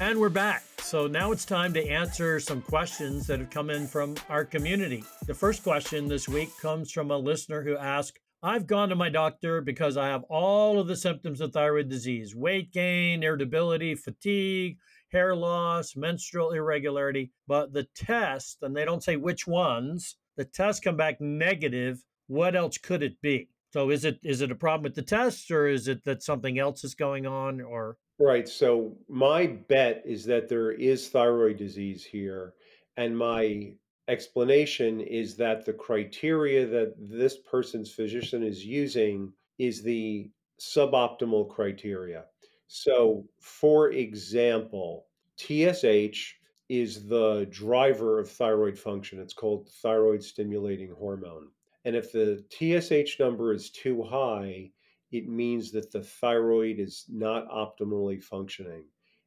And 0.00 0.20
we're 0.20 0.28
back. 0.28 0.62
So 0.78 1.08
now 1.08 1.32
it's 1.32 1.44
time 1.44 1.74
to 1.74 1.88
answer 1.88 2.38
some 2.38 2.62
questions 2.62 3.26
that 3.26 3.40
have 3.40 3.50
come 3.50 3.68
in 3.68 3.88
from 3.88 4.14
our 4.28 4.44
community. 4.44 5.02
The 5.26 5.34
first 5.34 5.64
question 5.64 6.06
this 6.06 6.28
week 6.28 6.50
comes 6.62 6.92
from 6.92 7.10
a 7.10 7.18
listener 7.18 7.64
who 7.64 7.76
asked, 7.76 8.20
I've 8.40 8.68
gone 8.68 8.90
to 8.90 8.94
my 8.94 9.08
doctor 9.08 9.60
because 9.60 9.96
I 9.96 10.06
have 10.06 10.22
all 10.30 10.78
of 10.78 10.86
the 10.86 10.94
symptoms 10.94 11.40
of 11.40 11.52
thyroid 11.52 11.88
disease 11.88 12.36
weight 12.36 12.72
gain, 12.72 13.24
irritability, 13.24 13.96
fatigue, 13.96 14.78
hair 15.10 15.34
loss, 15.34 15.96
menstrual 15.96 16.52
irregularity. 16.52 17.32
But 17.48 17.72
the 17.72 17.88
test, 17.96 18.58
and 18.62 18.76
they 18.76 18.84
don't 18.84 19.02
say 19.02 19.16
which 19.16 19.48
ones, 19.48 20.14
the 20.36 20.44
tests 20.44 20.80
come 20.80 20.96
back 20.96 21.20
negative. 21.20 22.04
What 22.28 22.54
else 22.54 22.78
could 22.78 23.02
it 23.02 23.20
be? 23.20 23.48
So 23.72 23.90
is 23.90 24.04
it 24.04 24.20
is 24.22 24.42
it 24.42 24.52
a 24.52 24.54
problem 24.54 24.84
with 24.84 24.94
the 24.94 25.02
test 25.02 25.50
or 25.50 25.66
is 25.66 25.88
it 25.88 26.04
that 26.04 26.22
something 26.22 26.56
else 26.56 26.84
is 26.84 26.94
going 26.94 27.26
on 27.26 27.60
or 27.60 27.96
Right. 28.20 28.48
So 28.48 28.96
my 29.08 29.46
bet 29.46 30.02
is 30.04 30.24
that 30.26 30.48
there 30.48 30.72
is 30.72 31.08
thyroid 31.08 31.56
disease 31.56 32.04
here. 32.04 32.54
And 32.96 33.16
my 33.16 33.74
explanation 34.08 35.00
is 35.00 35.36
that 35.36 35.64
the 35.64 35.72
criteria 35.72 36.66
that 36.66 36.94
this 36.98 37.38
person's 37.38 37.90
physician 37.92 38.42
is 38.42 38.64
using 38.64 39.32
is 39.58 39.82
the 39.82 40.30
suboptimal 40.60 41.48
criteria. 41.48 42.24
So, 42.66 43.24
for 43.40 43.90
example, 43.92 45.06
TSH 45.36 46.34
is 46.68 47.06
the 47.06 47.46
driver 47.50 48.18
of 48.18 48.30
thyroid 48.30 48.78
function. 48.78 49.20
It's 49.20 49.32
called 49.32 49.68
thyroid 49.68 50.22
stimulating 50.22 50.90
hormone. 50.92 51.48
And 51.84 51.94
if 51.94 52.10
the 52.12 52.44
TSH 52.50 53.18
number 53.20 53.52
is 53.52 53.70
too 53.70 54.02
high, 54.02 54.72
it 55.10 55.28
means 55.28 55.70
that 55.72 55.90
the 55.90 56.02
thyroid 56.02 56.78
is 56.78 57.04
not 57.08 57.48
optimally 57.50 58.22
functioning. 58.22 58.84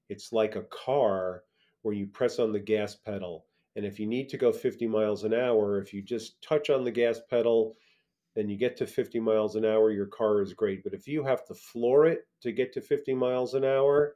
It's 0.10 0.32
like 0.32 0.56
a 0.56 0.64
car 0.64 1.44
where 1.82 1.96
you 1.96 2.08
press 2.08 2.40
on 2.40 2.52
the 2.52 2.60
gas 2.60 2.96
pedal. 2.96 3.46
And 3.76 3.86
if 3.86 4.00
you 4.00 4.06
need 4.06 4.30
to 4.30 4.38
go 4.38 4.52
50 4.52 4.88
miles 4.88 5.24
an 5.24 5.34
hour, 5.34 5.80
if 5.80 5.94
you 5.94 6.02
just 6.02 6.42
touch 6.42 6.70
on 6.70 6.84
the 6.84 6.92
gas 6.92 7.20
pedal 7.30 7.78
and 8.36 8.52
you 8.52 8.58
get 8.58 8.78
to 8.78 8.86
50 8.86 9.20
miles 9.20 9.56
an 9.56 9.66
hour, 9.66 9.92
your 9.92 10.06
car 10.06 10.42
is 10.42 10.54
great. 10.54 10.84
But 10.84 10.94
if 10.94 11.08
you 11.08 11.24
have 11.24 11.46
to 11.46 11.56
floor 11.56 12.06
it 12.06 12.28
to 12.42 12.52
get 12.52 12.74
to 12.74 12.82
50 12.82 13.14
miles 13.14 13.54
an 13.54 13.66
hour, 13.66 14.16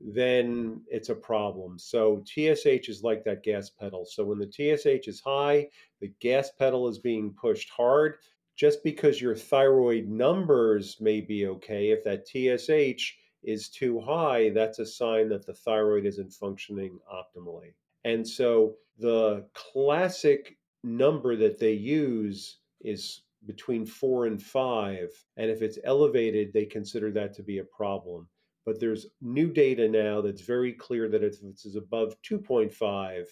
then 0.00 0.82
it's 0.88 1.08
a 1.08 1.14
problem. 1.14 1.78
So 1.78 2.22
TSH 2.26 2.88
is 2.88 3.02
like 3.02 3.24
that 3.24 3.42
gas 3.42 3.70
pedal. 3.70 4.04
So 4.04 4.24
when 4.24 4.38
the 4.38 4.50
TSH 4.50 5.08
is 5.08 5.20
high, 5.20 5.68
the 6.00 6.12
gas 6.20 6.50
pedal 6.58 6.88
is 6.88 6.98
being 6.98 7.32
pushed 7.32 7.70
hard 7.70 8.16
just 8.56 8.82
because 8.84 9.20
your 9.20 9.34
thyroid 9.34 10.08
numbers 10.08 10.96
may 11.00 11.20
be 11.20 11.46
okay, 11.46 11.90
if 11.90 12.04
that 12.04 12.26
TSH 12.26 13.14
is 13.42 13.68
too 13.68 14.00
high, 14.00 14.50
that's 14.50 14.78
a 14.78 14.86
sign 14.86 15.28
that 15.28 15.44
the 15.44 15.54
thyroid 15.54 16.06
isn't 16.06 16.32
functioning 16.32 16.98
optimally. 17.12 17.74
And 18.04 18.26
so 18.26 18.76
the 18.98 19.46
classic 19.54 20.56
number 20.82 21.36
that 21.36 21.58
they 21.58 21.72
use 21.72 22.58
is 22.80 23.22
between 23.46 23.84
four 23.84 24.26
and 24.26 24.42
five. 24.42 25.10
And 25.36 25.50
if 25.50 25.62
it's 25.62 25.78
elevated, 25.84 26.52
they 26.52 26.64
consider 26.64 27.10
that 27.12 27.34
to 27.34 27.42
be 27.42 27.58
a 27.58 27.64
problem. 27.64 28.28
But 28.64 28.80
there's 28.80 29.06
new 29.20 29.50
data 29.50 29.88
now 29.88 30.22
that's 30.22 30.40
very 30.40 30.72
clear 30.72 31.08
that 31.10 31.22
if 31.22 31.42
it's 31.42 31.66
is 31.66 31.76
above 31.76 32.16
2.5, 32.22 33.26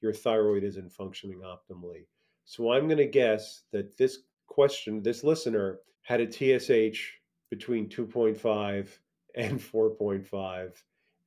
your 0.00 0.12
thyroid 0.12 0.62
isn't 0.62 0.92
functioning 0.92 1.40
optimally. 1.40 2.06
So 2.44 2.72
I'm 2.72 2.86
going 2.86 2.98
to 2.98 3.06
guess 3.06 3.62
that 3.72 3.96
this 3.98 4.20
question, 4.48 5.02
this 5.02 5.22
listener 5.22 5.78
had 6.02 6.20
a 6.20 6.30
TSH 6.30 7.12
between 7.50 7.88
2.5 7.88 8.88
and 9.36 9.60
4.5 9.72 10.70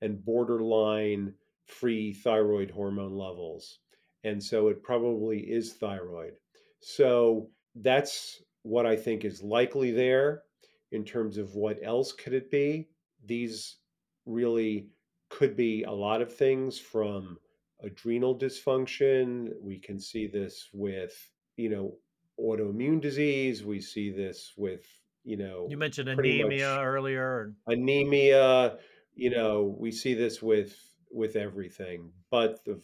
and 0.01 0.25
borderline 0.25 1.33
free 1.65 2.13
thyroid 2.13 2.71
hormone 2.71 3.15
levels. 3.15 3.79
And 4.23 4.41
so 4.43 4.67
it 4.67 4.83
probably 4.83 5.39
is 5.39 5.73
thyroid. 5.73 6.33
So 6.79 7.49
that's 7.75 8.41
what 8.63 8.85
I 8.85 8.95
think 8.95 9.25
is 9.25 9.41
likely 9.41 9.91
there 9.91 10.43
in 10.91 11.03
terms 11.03 11.37
of 11.37 11.55
what 11.55 11.79
else 11.83 12.11
could 12.11 12.33
it 12.33 12.51
be. 12.51 12.89
These 13.25 13.77
really 14.25 14.89
could 15.29 15.55
be 15.55 15.83
a 15.83 15.91
lot 15.91 16.21
of 16.21 16.35
things 16.35 16.77
from 16.77 17.37
adrenal 17.81 18.37
dysfunction. 18.37 19.49
We 19.61 19.79
can 19.79 19.99
see 19.99 20.27
this 20.27 20.69
with, 20.73 21.13
you 21.55 21.69
know, 21.69 21.95
autoimmune 22.39 23.01
disease. 23.01 23.63
We 23.63 23.81
see 23.81 24.11
this 24.11 24.53
with, 24.57 24.85
you 25.23 25.37
know, 25.37 25.67
You 25.69 25.77
mentioned 25.77 26.09
anemia 26.09 26.79
earlier. 26.81 27.53
anemia. 27.67 28.77
You 29.13 29.29
know, 29.29 29.75
we 29.79 29.91
see 29.91 30.13
this 30.13 30.41
with 30.41 30.75
with 31.11 31.35
everything. 31.35 32.11
But 32.29 32.63
the 32.65 32.81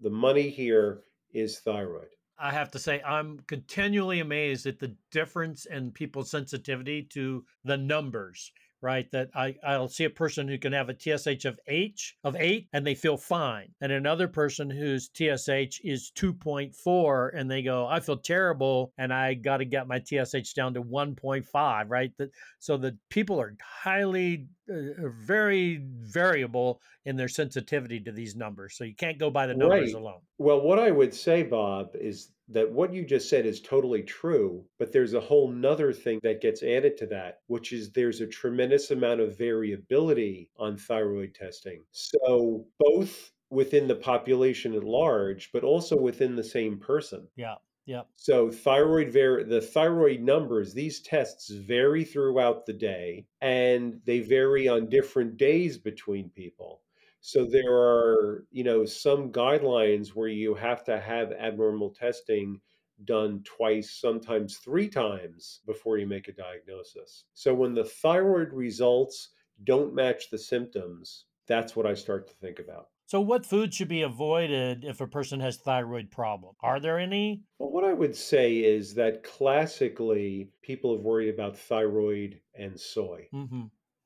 the 0.00 0.10
money 0.10 0.48
here 0.50 1.02
is 1.32 1.60
thyroid. 1.60 2.08
I 2.38 2.52
have 2.52 2.70
to 2.70 2.78
say, 2.78 3.02
I'm 3.02 3.40
continually 3.40 4.20
amazed 4.20 4.66
at 4.66 4.78
the 4.78 4.96
difference 5.10 5.66
in 5.66 5.90
people's 5.90 6.30
sensitivity 6.30 7.02
to 7.10 7.44
the 7.64 7.76
numbers 7.76 8.50
right? 8.82 9.10
That 9.12 9.30
I, 9.34 9.56
I'll 9.64 9.88
see 9.88 10.04
a 10.04 10.10
person 10.10 10.48
who 10.48 10.58
can 10.58 10.72
have 10.72 10.88
a 10.88 10.94
TSH 10.98 11.44
of 11.44 11.58
H 11.66 12.16
of 12.24 12.36
eight 12.36 12.68
and 12.72 12.86
they 12.86 12.94
feel 12.94 13.16
fine. 13.16 13.74
And 13.80 13.92
another 13.92 14.28
person 14.28 14.70
whose 14.70 15.10
TSH 15.12 15.80
is 15.84 16.10
2.4 16.14 17.30
and 17.34 17.50
they 17.50 17.62
go, 17.62 17.86
I 17.86 18.00
feel 18.00 18.16
terrible 18.16 18.92
and 18.98 19.12
I 19.12 19.34
got 19.34 19.58
to 19.58 19.64
get 19.64 19.88
my 19.88 20.00
TSH 20.00 20.54
down 20.54 20.74
to 20.74 20.82
1.5, 20.82 21.90
right? 21.90 22.12
That 22.18 22.30
so 22.58 22.76
the 22.76 22.96
people 23.08 23.40
are 23.40 23.56
highly 23.62 24.48
uh, 24.70 25.08
very 25.20 25.82
variable 26.02 26.80
in 27.04 27.16
their 27.16 27.28
sensitivity 27.28 28.00
to 28.00 28.12
these 28.12 28.36
numbers. 28.36 28.76
So 28.76 28.84
you 28.84 28.94
can't 28.94 29.18
go 29.18 29.30
by 29.30 29.46
the 29.46 29.54
numbers 29.54 29.94
Right. 29.94 30.02
alone. 30.02 30.20
Well, 30.38 30.60
what 30.60 30.78
I 30.78 30.90
would 30.90 31.14
say, 31.14 31.42
Bob, 31.42 31.94
is 31.94 32.32
that 32.50 32.70
what 32.70 32.92
you 32.92 33.04
just 33.04 33.28
said 33.28 33.46
is 33.46 33.60
totally 33.60 34.02
true, 34.02 34.64
but 34.78 34.92
there's 34.92 35.14
a 35.14 35.20
whole 35.20 35.50
nother 35.50 35.92
thing 35.92 36.20
that 36.22 36.40
gets 36.40 36.62
added 36.62 36.96
to 36.98 37.06
that, 37.06 37.38
which 37.46 37.72
is 37.72 37.92
there's 37.92 38.20
a 38.20 38.26
tremendous 38.26 38.90
amount 38.90 39.20
of 39.20 39.38
variability 39.38 40.50
on 40.56 40.76
thyroid 40.76 41.34
testing. 41.34 41.84
So, 41.92 42.66
both 42.78 43.30
within 43.50 43.88
the 43.88 43.96
population 43.96 44.74
at 44.74 44.84
large, 44.84 45.50
but 45.52 45.64
also 45.64 45.96
within 45.96 46.36
the 46.36 46.44
same 46.44 46.78
person. 46.78 47.26
Yeah. 47.36 47.56
Yeah. 47.86 48.02
So 48.14 48.50
thyroid 48.50 49.12
var- 49.12 49.42
the 49.42 49.60
thyroid 49.60 50.20
numbers, 50.20 50.72
these 50.72 51.00
tests 51.00 51.50
vary 51.50 52.04
throughout 52.04 52.64
the 52.64 52.72
day 52.72 53.26
and 53.40 54.00
they 54.04 54.20
vary 54.20 54.68
on 54.68 54.88
different 54.88 55.36
days 55.36 55.76
between 55.78 56.30
people. 56.30 56.82
So 57.20 57.44
there 57.44 57.74
are, 57.74 58.46
you 58.50 58.64
know, 58.64 58.84
some 58.84 59.30
guidelines 59.30 60.08
where 60.08 60.28
you 60.28 60.54
have 60.54 60.84
to 60.84 60.98
have 60.98 61.32
abnormal 61.32 61.90
testing 61.90 62.60
done 63.04 63.42
twice, 63.44 63.98
sometimes 64.00 64.58
three 64.58 64.88
times 64.88 65.60
before 65.66 65.98
you 65.98 66.06
make 66.06 66.28
a 66.28 66.32
diagnosis. 66.32 67.24
So 67.34 67.54
when 67.54 67.74
the 67.74 67.84
thyroid 67.84 68.52
results 68.52 69.30
don't 69.64 69.94
match 69.94 70.30
the 70.30 70.38
symptoms, 70.38 71.26
that's 71.46 71.74
what 71.76 71.86
I 71.86 71.94
start 71.94 72.28
to 72.28 72.34
think 72.34 72.58
about. 72.58 72.88
So, 73.06 73.20
what 73.20 73.44
foods 73.44 73.74
should 73.74 73.88
be 73.88 74.02
avoided 74.02 74.84
if 74.84 75.00
a 75.00 75.06
person 75.08 75.40
has 75.40 75.56
thyroid 75.56 76.12
problem? 76.12 76.54
Are 76.62 76.78
there 76.78 76.96
any? 76.96 77.42
Well, 77.58 77.72
what 77.72 77.82
I 77.82 77.92
would 77.92 78.14
say 78.14 78.58
is 78.58 78.94
that 78.94 79.24
classically 79.24 80.52
people 80.62 80.94
have 80.94 81.02
worried 81.02 81.34
about 81.34 81.58
thyroid 81.58 82.40
and 82.54 82.78
soy. 82.78 83.26
Mm-hmm. 83.34 83.62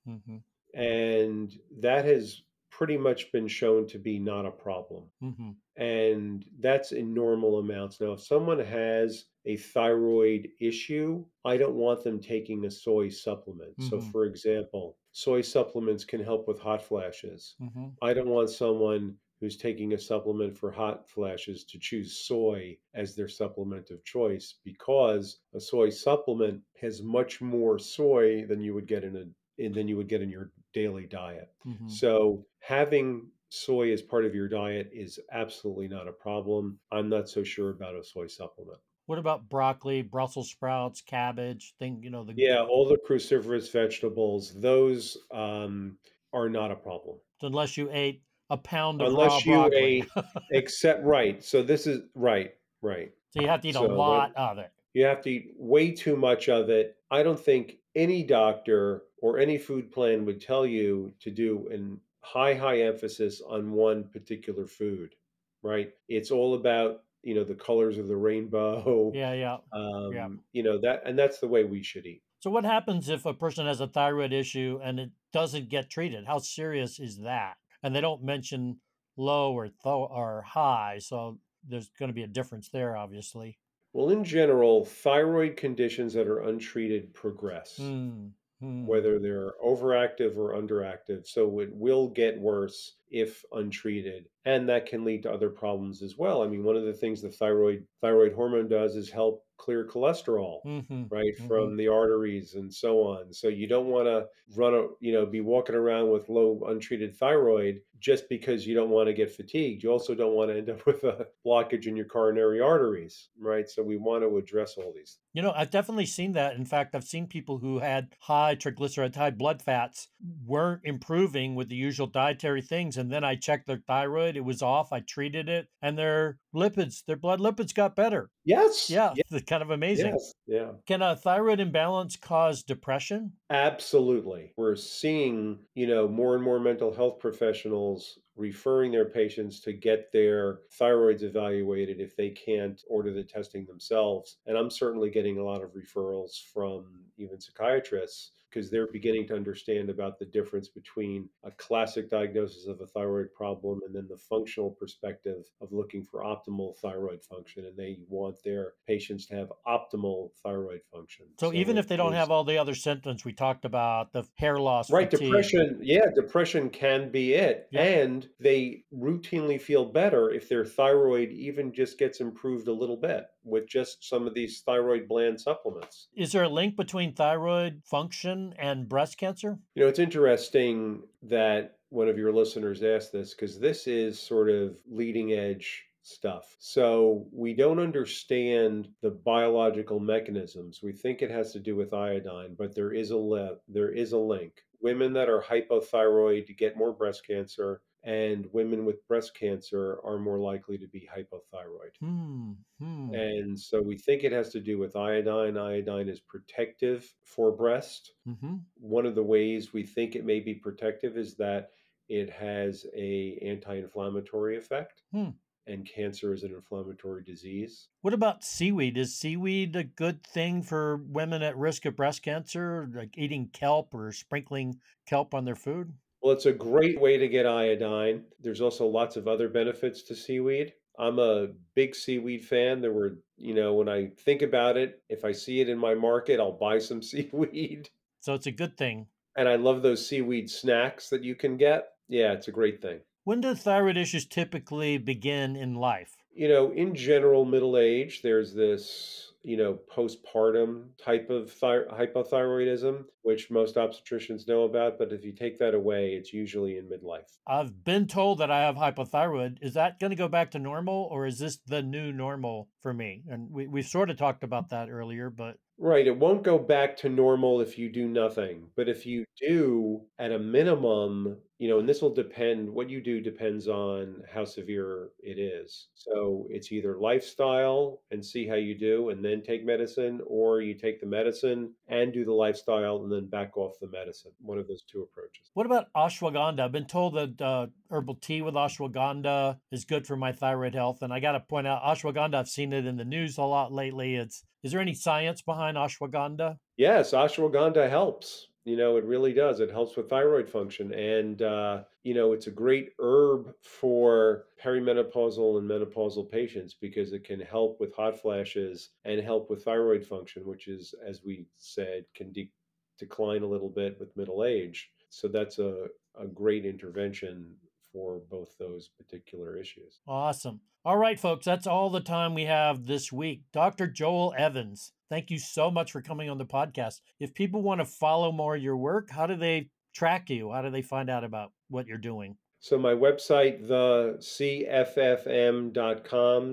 Mm-hmm. 0.08 0.80
And 0.80 1.52
that 1.80 2.06
has 2.06 2.40
pretty 2.76 2.96
much 2.98 3.30
been 3.32 3.48
shown 3.48 3.86
to 3.88 3.98
be 3.98 4.18
not 4.18 4.46
a 4.46 4.50
problem. 4.50 5.10
Mm-hmm. 5.22 5.50
And 5.76 6.44
that's 6.60 6.92
in 6.92 7.14
normal 7.14 7.58
amounts. 7.58 8.00
Now, 8.00 8.12
if 8.12 8.20
someone 8.20 8.58
has 8.60 9.26
a 9.44 9.56
thyroid 9.56 10.48
issue, 10.60 11.26
I 11.44 11.56
don't 11.56 11.74
want 11.76 12.04
them 12.04 12.20
taking 12.20 12.64
a 12.64 12.70
soy 12.70 13.08
supplement. 13.08 13.80
So, 13.82 14.00
Mhm. 14.00 14.10
for 14.12 14.24
example, 14.24 14.98
soy 15.12 15.40
supplements 15.42 16.04
can 16.04 16.20
help 16.22 16.46
with 16.48 16.58
hot 16.60 16.82
flashes. 16.82 17.56
Mm-hmm. 17.60 17.88
I 18.02 18.14
don't 18.14 18.28
want 18.28 18.50
someone 18.50 19.18
who's 19.40 19.56
taking 19.56 19.92
a 19.92 19.98
supplement 19.98 20.56
for 20.56 20.70
hot 20.70 21.08
flashes 21.10 21.64
to 21.66 21.78
choose 21.78 22.16
soy 22.16 22.78
as 22.94 23.14
their 23.14 23.28
supplement 23.28 23.90
of 23.90 24.04
choice 24.04 24.60
because 24.64 25.40
a 25.52 25.60
soy 25.60 25.90
supplement 25.90 26.62
has 26.80 27.02
much 27.02 27.40
more 27.42 27.78
soy 27.78 28.46
than 28.46 28.60
you 28.60 28.74
would 28.74 28.86
get 28.86 29.04
in 29.04 29.16
a 29.16 29.24
in, 29.58 29.72
than 29.72 29.88
you 29.88 29.96
would 29.96 30.08
get 30.08 30.22
in 30.22 30.30
your 30.30 30.50
daily 30.72 31.06
diet. 31.06 31.50
Mm-hmm. 31.66 31.88
So 31.88 32.46
having 32.60 33.28
soy 33.48 33.92
as 33.92 34.02
part 34.02 34.24
of 34.24 34.34
your 34.34 34.48
diet 34.48 34.90
is 34.92 35.18
absolutely 35.32 35.88
not 35.88 36.08
a 36.08 36.12
problem. 36.12 36.78
I'm 36.90 37.08
not 37.08 37.28
so 37.28 37.44
sure 37.44 37.70
about 37.70 37.94
a 37.94 38.04
soy 38.04 38.26
supplement. 38.26 38.78
What 39.06 39.18
about 39.18 39.48
broccoli, 39.48 40.02
Brussels 40.02 40.50
sprouts, 40.50 41.02
cabbage? 41.02 41.74
Think 41.78 42.02
you 42.02 42.10
know 42.10 42.24
the 42.24 42.32
Yeah, 42.36 42.62
all 42.62 42.88
the 42.88 42.96
cruciferous 42.96 43.70
vegetables, 43.70 44.54
those 44.58 45.18
um, 45.32 45.98
are 46.32 46.48
not 46.48 46.70
a 46.70 46.76
problem. 46.76 47.18
unless 47.42 47.76
you 47.76 47.90
ate 47.92 48.22
a 48.50 48.56
pound 48.56 49.00
of 49.00 49.12
raw 49.12 49.24
Unless 49.24 49.46
you 49.46 49.52
broccoli, 49.52 50.04
ate, 50.16 50.24
except 50.52 51.04
right. 51.04 51.44
So 51.44 51.62
this 51.62 51.86
is 51.86 52.00
right, 52.14 52.54
right. 52.82 53.12
so 53.30 53.42
you 53.42 53.48
have 53.48 53.60
to 53.62 53.68
eat 53.68 53.74
So 53.74 53.86
a 53.86 53.92
lot 53.92 54.32
of 54.36 54.58
it. 54.58 54.70
You 54.94 55.04
have 55.04 55.20
to 55.22 55.30
eat 55.30 55.48
way 55.56 55.90
too 55.90 56.16
much 56.16 56.48
of 56.48 56.70
it. 56.70 56.96
I 57.10 57.22
don't 57.22 57.38
think 57.38 57.76
any 57.94 58.22
doctor 58.22 59.02
or 59.24 59.38
any 59.38 59.56
food 59.56 59.90
plan 59.90 60.26
would 60.26 60.38
tell 60.38 60.66
you 60.66 61.10
to 61.18 61.30
do 61.30 61.66
an 61.72 61.98
high, 62.20 62.52
high 62.52 62.82
emphasis 62.82 63.40
on 63.48 63.72
one 63.72 64.04
particular 64.04 64.66
food, 64.66 65.14
right? 65.62 65.94
It's 66.10 66.30
all 66.30 66.52
about, 66.52 67.04
you 67.22 67.34
know, 67.34 67.42
the 67.42 67.54
colors 67.54 67.96
of 67.96 68.06
the 68.06 68.16
rainbow. 68.16 69.10
Yeah, 69.14 69.32
yeah. 69.32 69.56
Um, 69.72 70.40
you 70.52 70.62
know, 70.62 70.78
that 70.82 71.04
and 71.06 71.18
that's 71.18 71.38
the 71.38 71.48
way 71.48 71.64
we 71.64 71.82
should 71.82 72.04
eat. 72.04 72.22
So 72.40 72.50
what 72.50 72.66
happens 72.66 73.08
if 73.08 73.24
a 73.24 73.32
person 73.32 73.64
has 73.64 73.80
a 73.80 73.86
thyroid 73.86 74.34
issue 74.34 74.78
and 74.84 75.00
it 75.00 75.10
doesn't 75.32 75.70
get 75.70 75.88
treated? 75.88 76.26
How 76.26 76.38
serious 76.38 77.00
is 77.00 77.20
that? 77.20 77.54
And 77.82 77.96
they 77.96 78.02
don't 78.02 78.22
mention 78.22 78.76
low 79.16 79.54
or 79.54 79.68
th- 79.68 79.74
or 79.84 80.44
high, 80.46 80.98
so 81.00 81.38
there's 81.66 81.88
going 81.98 82.10
to 82.10 82.14
be 82.14 82.24
a 82.24 82.26
difference 82.38 82.68
there, 82.68 82.94
obviously. 82.94 83.58
Well, 83.94 84.10
in 84.10 84.22
general, 84.22 84.84
thyroid 84.84 85.56
conditions 85.56 86.12
that 86.12 86.26
are 86.26 86.40
untreated 86.40 87.14
progress. 87.14 87.78
Hmm. 87.78 88.26
Hmm. 88.64 88.86
whether 88.86 89.18
they're 89.18 89.54
overactive 89.64 90.36
or 90.36 90.54
underactive. 90.54 91.26
So 91.26 91.60
it 91.60 91.74
will 91.74 92.08
get 92.08 92.40
worse 92.40 92.98
if 93.10 93.44
untreated, 93.52 94.28
and 94.44 94.68
that 94.68 94.86
can 94.86 95.04
lead 95.04 95.22
to 95.24 95.32
other 95.32 95.50
problems 95.50 96.02
as 96.02 96.16
well. 96.16 96.42
I 96.42 96.48
mean, 96.48 96.64
one 96.64 96.76
of 96.76 96.84
the 96.84 96.92
things 96.94 97.22
the 97.22 97.30
thyroid 97.30 97.86
thyroid 98.00 98.32
hormone 98.34 98.68
does 98.68 98.96
is 98.96 99.10
help 99.10 99.46
clear 99.56 99.86
cholesterol, 99.86 100.62
Mhm, 100.64 101.10
right, 101.10 101.34
mhm. 101.38 101.46
from 101.46 101.76
the 101.76 101.88
arteries 101.88 102.54
and 102.54 102.72
so 102.72 103.02
on. 103.02 103.32
So 103.32 103.48
you 103.48 103.66
don't 103.66 103.88
want 103.88 104.06
to 104.06 104.28
run 104.56 104.74
a, 104.74 104.88
you 105.00 105.12
know, 105.12 105.26
be 105.26 105.40
walking 105.40 105.74
around 105.76 106.10
with 106.10 106.28
low 106.28 106.60
untreated 106.66 107.14
thyroid 107.16 107.82
just 108.00 108.28
because 108.28 108.66
you 108.66 108.74
don't 108.74 108.90
want 108.90 109.06
to 109.08 109.14
get 109.14 109.30
fatigued. 109.30 109.82
You 109.82 109.90
also 109.90 110.14
don't 110.14 110.34
want 110.34 110.50
to 110.50 110.58
end 110.58 110.70
up 110.70 110.84
with 110.86 111.04
a 111.04 111.28
blockage 111.46 111.86
in 111.86 111.96
your 111.96 112.06
coronary 112.06 112.60
arteries, 112.60 113.30
right? 113.38 113.68
So 113.68 113.82
we 113.82 113.96
want 113.96 114.22
to 114.22 114.36
address 114.36 114.76
all 114.76 114.92
these. 114.92 115.18
You 115.34 115.42
know, 115.42 115.52
I've 115.54 115.70
definitely 115.70 116.06
seen 116.06 116.32
that. 116.32 116.54
In 116.54 116.64
fact, 116.64 116.94
I've 116.94 117.04
seen 117.04 117.26
people 117.26 117.58
who 117.58 117.80
had 117.80 118.14
high 118.20 118.54
triglycerides, 118.54 119.16
high 119.16 119.30
blood 119.30 119.60
fats, 119.60 120.08
weren't 120.46 120.82
improving 120.84 121.56
with 121.56 121.68
the 121.68 121.74
usual 121.74 122.06
dietary 122.06 122.62
things. 122.62 122.96
And 122.96 123.10
then 123.10 123.24
I 123.24 123.34
checked 123.34 123.66
their 123.66 123.82
thyroid, 123.86 124.36
it 124.36 124.44
was 124.44 124.62
off. 124.62 124.92
I 124.92 125.00
treated 125.00 125.48
it, 125.48 125.66
and 125.82 125.98
their 125.98 126.38
lipids, 126.54 127.04
their 127.04 127.16
blood 127.16 127.40
lipids 127.40 127.74
got 127.74 127.96
better. 127.96 128.30
Yes. 128.44 128.88
Yeah, 128.88 129.12
it's 129.16 129.44
kind 129.46 129.62
of 129.62 129.70
amazing. 129.70 130.12
Yes. 130.12 130.32
Yeah. 130.46 130.70
Can 130.86 131.02
a 131.02 131.16
thyroid 131.16 131.58
imbalance 131.58 132.16
cause 132.16 132.62
depression? 132.62 133.32
Absolutely. 133.50 134.52
We're 134.56 134.76
seeing, 134.76 135.58
you 135.74 135.88
know, 135.88 136.06
more 136.06 136.36
and 136.36 136.44
more 136.44 136.60
mental 136.60 136.94
health 136.94 137.18
professionals 137.18 138.20
referring 138.36 138.90
their 138.90 139.04
patients 139.04 139.60
to 139.60 139.72
get 139.72 140.10
their 140.12 140.60
thyroids 140.78 141.22
evaluated 141.22 142.00
if 142.00 142.16
they 142.16 142.30
can't 142.30 142.82
order 142.88 143.12
the 143.12 143.22
testing 143.22 143.64
themselves. 143.64 144.38
And 144.46 144.56
I'm 144.58 144.70
certainly 144.70 145.10
getting 145.10 145.38
a 145.38 145.44
lot 145.44 145.62
of 145.62 145.70
referrals 145.74 146.42
from 146.52 146.86
even 147.16 147.40
psychiatrists 147.40 148.32
because 148.54 148.70
they're 148.70 148.86
beginning 148.86 149.26
to 149.26 149.34
understand 149.34 149.90
about 149.90 150.18
the 150.18 150.24
difference 150.24 150.68
between 150.68 151.28
a 151.44 151.50
classic 151.52 152.08
diagnosis 152.08 152.66
of 152.66 152.80
a 152.80 152.86
thyroid 152.86 153.32
problem 153.34 153.80
and 153.84 153.94
then 153.94 154.06
the 154.08 154.16
functional 154.16 154.70
perspective 154.70 155.44
of 155.60 155.72
looking 155.72 156.04
for 156.04 156.22
optimal 156.22 156.76
thyroid 156.78 157.22
function. 157.22 157.64
And 157.64 157.76
they 157.76 157.98
want 158.08 158.36
their 158.44 158.74
patients 158.86 159.26
to 159.26 159.34
have 159.34 159.52
optimal 159.66 160.30
thyroid 160.42 160.80
function. 160.92 161.26
So, 161.40 161.52
even 161.52 161.78
if 161.78 161.88
they 161.88 161.96
don't 161.96 162.12
have 162.12 162.30
all 162.30 162.44
the 162.44 162.58
other 162.58 162.74
symptoms 162.74 163.24
we 163.24 163.32
talked 163.32 163.64
about, 163.64 164.12
the 164.12 164.24
hair 164.36 164.58
loss, 164.58 164.90
Right, 164.90 165.10
fatigue, 165.10 165.28
depression. 165.28 165.80
Yeah, 165.82 166.06
depression 166.14 166.70
can 166.70 167.10
be 167.10 167.34
it. 167.34 167.68
Yeah. 167.72 167.82
And 167.82 168.28
they 168.38 168.84
routinely 168.94 169.60
feel 169.60 169.84
better 169.86 170.30
if 170.30 170.48
their 170.48 170.64
thyroid 170.64 171.30
even 171.30 171.72
just 171.72 171.98
gets 171.98 172.20
improved 172.20 172.68
a 172.68 172.72
little 172.72 172.96
bit 172.96 173.26
with 173.44 173.68
just 173.68 174.08
some 174.08 174.26
of 174.26 174.34
these 174.34 174.60
thyroid 174.60 175.08
blend 175.08 175.40
supplements. 175.40 176.08
Is 176.16 176.32
there 176.32 176.44
a 176.44 176.48
link 176.48 176.76
between 176.76 177.14
thyroid 177.14 177.82
function 177.84 178.54
and 178.58 178.88
breast 178.88 179.18
cancer? 179.18 179.58
You 179.74 179.82
know, 179.82 179.88
it's 179.88 179.98
interesting 179.98 181.02
that 181.22 181.78
one 181.90 182.08
of 182.08 182.18
your 182.18 182.32
listeners 182.32 182.82
asked 182.82 183.12
this 183.12 183.34
because 183.34 183.58
this 183.58 183.86
is 183.86 184.20
sort 184.20 184.50
of 184.50 184.76
leading 184.90 185.32
edge 185.32 185.84
stuff. 186.02 186.56
So 186.58 187.26
we 187.32 187.54
don't 187.54 187.78
understand 187.78 188.88
the 189.00 189.10
biological 189.10 189.98
mechanisms. 189.98 190.80
We 190.82 190.92
think 190.92 191.22
it 191.22 191.30
has 191.30 191.52
to 191.52 191.60
do 191.60 191.76
with 191.76 191.94
iodine, 191.94 192.54
but 192.58 192.74
there 192.74 192.92
is 192.92 193.10
a 193.10 193.16
li- 193.16 193.56
there 193.68 193.90
is 193.90 194.12
a 194.12 194.18
link. 194.18 194.62
Women 194.82 195.14
that 195.14 195.30
are 195.30 195.40
hypothyroid 195.40 196.56
get 196.58 196.76
more 196.76 196.92
breast 196.92 197.26
cancer 197.26 197.80
and 198.04 198.46
women 198.52 198.84
with 198.84 199.06
breast 199.08 199.34
cancer 199.34 199.98
are 200.04 200.18
more 200.18 200.38
likely 200.38 200.76
to 200.76 200.86
be 200.86 201.08
hypothyroid. 201.10 201.96
Hmm. 202.00 202.52
hmm. 202.78 203.14
And 203.14 203.58
so 203.58 203.80
we 203.80 203.96
think 203.96 204.24
it 204.24 204.32
has 204.32 204.50
to 204.50 204.60
do 204.60 204.78
with 204.78 204.94
iodine. 204.94 205.56
Iodine 205.56 206.08
is 206.08 206.20
protective 206.20 207.10
for 207.24 207.50
breast. 207.50 208.12
hmm 208.26 208.56
One 208.74 209.06
of 209.06 209.14
the 209.14 209.22
ways 209.22 209.72
we 209.72 209.84
think 209.84 210.14
it 210.14 210.24
may 210.24 210.40
be 210.40 210.54
protective 210.54 211.16
is 211.16 211.34
that 211.36 211.70
it 212.08 212.28
has 212.30 212.84
a 212.94 213.38
anti-inflammatory 213.42 214.58
effect. 214.58 215.02
Hmm. 215.12 215.30
And 215.66 215.88
cancer 215.88 216.34
is 216.34 216.42
an 216.42 216.52
inflammatory 216.52 217.22
disease. 217.22 217.88
What 218.02 218.12
about 218.12 218.44
seaweed? 218.44 218.98
Is 218.98 219.16
seaweed 219.16 219.74
a 219.76 219.82
good 219.82 220.22
thing 220.22 220.62
for 220.62 220.98
women 220.98 221.40
at 221.40 221.56
risk 221.56 221.86
of 221.86 221.96
breast 221.96 222.22
cancer, 222.22 222.86
like 222.94 223.16
eating 223.16 223.48
kelp 223.50 223.94
or 223.94 224.12
sprinkling 224.12 224.78
kelp 225.06 225.32
on 225.32 225.46
their 225.46 225.54
food? 225.54 225.94
Well, 226.24 226.32
it's 226.32 226.46
a 226.46 226.54
great 226.54 226.98
way 226.98 227.18
to 227.18 227.28
get 227.28 227.44
iodine. 227.44 228.24
There's 228.40 228.62
also 228.62 228.86
lots 228.86 229.16
of 229.16 229.28
other 229.28 229.46
benefits 229.46 230.02
to 230.04 230.16
seaweed. 230.16 230.72
I'm 230.98 231.18
a 231.18 231.48
big 231.74 231.94
seaweed 231.94 232.46
fan. 232.46 232.80
There 232.80 232.94
were, 232.94 233.18
you 233.36 233.52
know, 233.52 233.74
when 233.74 233.90
I 233.90 234.06
think 234.20 234.40
about 234.40 234.78
it, 234.78 235.02
if 235.10 235.26
I 235.26 235.32
see 235.32 235.60
it 235.60 235.68
in 235.68 235.76
my 235.76 235.94
market, 235.94 236.40
I'll 236.40 236.50
buy 236.50 236.78
some 236.78 237.02
seaweed. 237.02 237.90
So 238.20 238.32
it's 238.32 238.46
a 238.46 238.52
good 238.52 238.78
thing. 238.78 239.08
And 239.36 239.46
I 239.46 239.56
love 239.56 239.82
those 239.82 240.08
seaweed 240.08 240.48
snacks 240.48 241.10
that 241.10 241.22
you 241.22 241.34
can 241.34 241.58
get. 241.58 241.88
Yeah, 242.08 242.32
it's 242.32 242.48
a 242.48 242.52
great 242.52 242.80
thing. 242.80 243.00
When 243.24 243.42
do 243.42 243.54
thyroid 243.54 243.98
issues 243.98 244.24
typically 244.24 244.96
begin 244.96 245.56
in 245.56 245.74
life? 245.74 246.16
You 246.32 246.48
know, 246.48 246.70
in 246.72 246.94
general, 246.94 247.44
middle 247.44 247.76
age, 247.76 248.22
there's 248.22 248.54
this, 248.54 249.32
you 249.44 249.58
know, 249.58 249.78
postpartum 249.94 250.86
type 251.02 251.28
of 251.28 251.54
thy- 251.60 251.84
hypothyroidism, 251.92 253.04
which 253.22 253.50
most 253.50 253.76
obstetricians 253.76 254.48
know 254.48 254.64
about. 254.64 254.98
But 254.98 255.12
if 255.12 255.22
you 255.22 255.32
take 255.32 255.58
that 255.58 255.74
away, 255.74 256.14
it's 256.14 256.32
usually 256.32 256.78
in 256.78 256.88
midlife. 256.88 257.28
I've 257.46 257.84
been 257.84 258.06
told 258.06 258.38
that 258.38 258.50
I 258.50 258.62
have 258.62 258.76
hypothyroid. 258.76 259.58
Is 259.60 259.74
that 259.74 260.00
going 260.00 260.10
to 260.10 260.16
go 260.16 260.28
back 260.28 260.50
to 260.52 260.58
normal 260.58 261.08
or 261.10 261.26
is 261.26 261.38
this 261.38 261.58
the 261.66 261.82
new 261.82 262.10
normal 262.10 262.70
for 262.80 262.94
me? 262.94 263.22
And 263.28 263.50
we, 263.50 263.66
we've 263.66 263.86
sort 263.86 264.08
of 264.08 264.16
talked 264.16 264.44
about 264.44 264.70
that 264.70 264.88
earlier, 264.88 265.28
but 265.28 265.58
Right. 265.76 266.06
It 266.06 266.16
won't 266.16 266.44
go 266.44 266.56
back 266.58 266.96
to 266.98 267.08
normal 267.08 267.60
if 267.60 267.78
you 267.78 267.90
do 267.90 268.08
nothing. 268.08 268.68
But 268.76 268.88
if 268.88 269.04
you 269.06 269.24
do, 269.40 270.02
at 270.20 270.30
a 270.30 270.38
minimum, 270.38 271.38
you 271.58 271.68
know, 271.68 271.80
and 271.80 271.88
this 271.88 272.00
will 272.00 272.14
depend, 272.14 272.70
what 272.70 272.88
you 272.88 273.00
do 273.00 273.20
depends 273.20 273.66
on 273.66 274.22
how 274.32 274.44
severe 274.44 275.10
it 275.20 275.38
is. 275.38 275.88
So 275.94 276.46
it's 276.48 276.70
either 276.70 276.96
lifestyle 276.98 278.02
and 278.12 278.24
see 278.24 278.46
how 278.46 278.54
you 278.54 278.78
do 278.78 279.08
and 279.10 279.24
then 279.24 279.42
take 279.42 279.64
medicine, 279.64 280.20
or 280.26 280.60
you 280.60 280.74
take 280.74 281.00
the 281.00 281.06
medicine 281.06 281.72
and 281.88 282.12
do 282.12 282.24
the 282.24 282.32
lifestyle 282.32 283.02
and 283.02 283.10
then 283.10 283.26
back 283.26 283.56
off 283.56 283.78
the 283.80 283.88
medicine. 283.88 284.32
One 284.38 284.58
of 284.58 284.68
those 284.68 284.82
two 284.82 285.02
approaches. 285.02 285.50
what 285.54 285.66
about 285.66 285.92
ashwagandha? 285.94 286.60
I've 286.60 286.72
been 286.72 286.86
told 286.86 287.14
that 287.14 287.40
uh, 287.40 287.66
herbal 287.94 288.16
tea 288.16 288.42
with 288.42 288.54
ashwagandha 288.54 289.58
is 289.70 289.84
good 289.84 290.06
for 290.06 290.16
my 290.16 290.32
thyroid 290.32 290.74
health. 290.74 291.02
And 291.02 291.12
I 291.12 291.20
got 291.20 291.32
to 291.32 291.40
point 291.40 291.66
out, 291.66 291.82
ashwagandha, 291.82 292.34
I've 292.34 292.48
seen 292.48 292.72
it 292.72 292.86
in 292.86 292.96
the 292.96 293.04
news 293.04 293.38
a 293.38 293.42
lot 293.42 293.72
lately. 293.72 294.16
It's 294.16 294.44
Is 294.62 294.72
there 294.72 294.80
any 294.80 294.94
science 294.94 295.42
behind 295.42 295.76
ashwagandha? 295.76 296.58
Yes, 296.76 297.12
ashwagandha 297.12 297.88
helps. 297.88 298.48
You 298.64 298.76
know, 298.76 298.96
it 298.96 299.04
really 299.04 299.34
does. 299.34 299.60
It 299.60 299.70
helps 299.70 299.94
with 299.94 300.08
thyroid 300.08 300.48
function. 300.48 300.92
And, 300.94 301.42
uh, 301.42 301.82
you 302.02 302.14
know, 302.14 302.32
it's 302.32 302.46
a 302.46 302.50
great 302.50 302.90
herb 302.98 303.52
for 303.62 304.46
perimenopausal 304.62 305.58
and 305.58 305.70
menopausal 305.70 306.30
patients 306.30 306.74
because 306.80 307.12
it 307.12 307.24
can 307.24 307.40
help 307.40 307.78
with 307.78 307.94
hot 307.94 308.18
flashes 308.18 308.90
and 309.04 309.20
help 309.20 309.50
with 309.50 309.64
thyroid 309.64 310.04
function, 310.04 310.46
which 310.46 310.66
is, 310.66 310.94
as 311.06 311.20
we 311.24 311.46
said, 311.58 312.06
can 312.16 312.32
de- 312.32 312.50
decline 312.98 313.42
a 313.42 313.46
little 313.46 313.68
bit 313.68 314.00
with 314.00 314.16
middle 314.16 314.44
age. 314.44 314.90
So 315.10 315.28
that's 315.28 315.58
a, 315.58 315.86
a 316.18 316.26
great 316.26 316.64
intervention 316.64 317.54
for 317.94 318.20
both 318.28 318.58
those 318.58 318.90
particular 318.98 319.56
issues. 319.56 320.00
Awesome. 320.06 320.60
All 320.84 320.98
right, 320.98 321.18
folks, 321.18 321.46
that's 321.46 321.66
all 321.66 321.88
the 321.88 322.00
time 322.00 322.34
we 322.34 322.44
have 322.44 322.84
this 322.84 323.10
week. 323.10 323.44
Dr. 323.54 323.86
Joel 323.86 324.34
Evans, 324.36 324.92
thank 325.08 325.30
you 325.30 325.38
so 325.38 325.70
much 325.70 325.92
for 325.92 326.02
coming 326.02 326.28
on 326.28 326.36
the 326.36 326.44
podcast. 326.44 327.00
If 327.18 327.32
people 327.32 327.62
want 327.62 327.80
to 327.80 327.86
follow 327.86 328.30
more 328.32 328.56
of 328.56 328.62
your 328.62 328.76
work, 328.76 329.08
how 329.10 329.26
do 329.26 329.36
they 329.36 329.70
track 329.94 330.28
you? 330.28 330.52
How 330.52 330.60
do 330.60 330.68
they 330.70 330.82
find 330.82 331.08
out 331.08 331.24
about 331.24 331.52
what 331.68 331.86
you're 331.86 331.96
doing? 331.96 332.36
So 332.58 332.76
my 332.78 332.92
website, 332.94 333.66
the 333.68 334.18
cffm.com, 334.20 335.72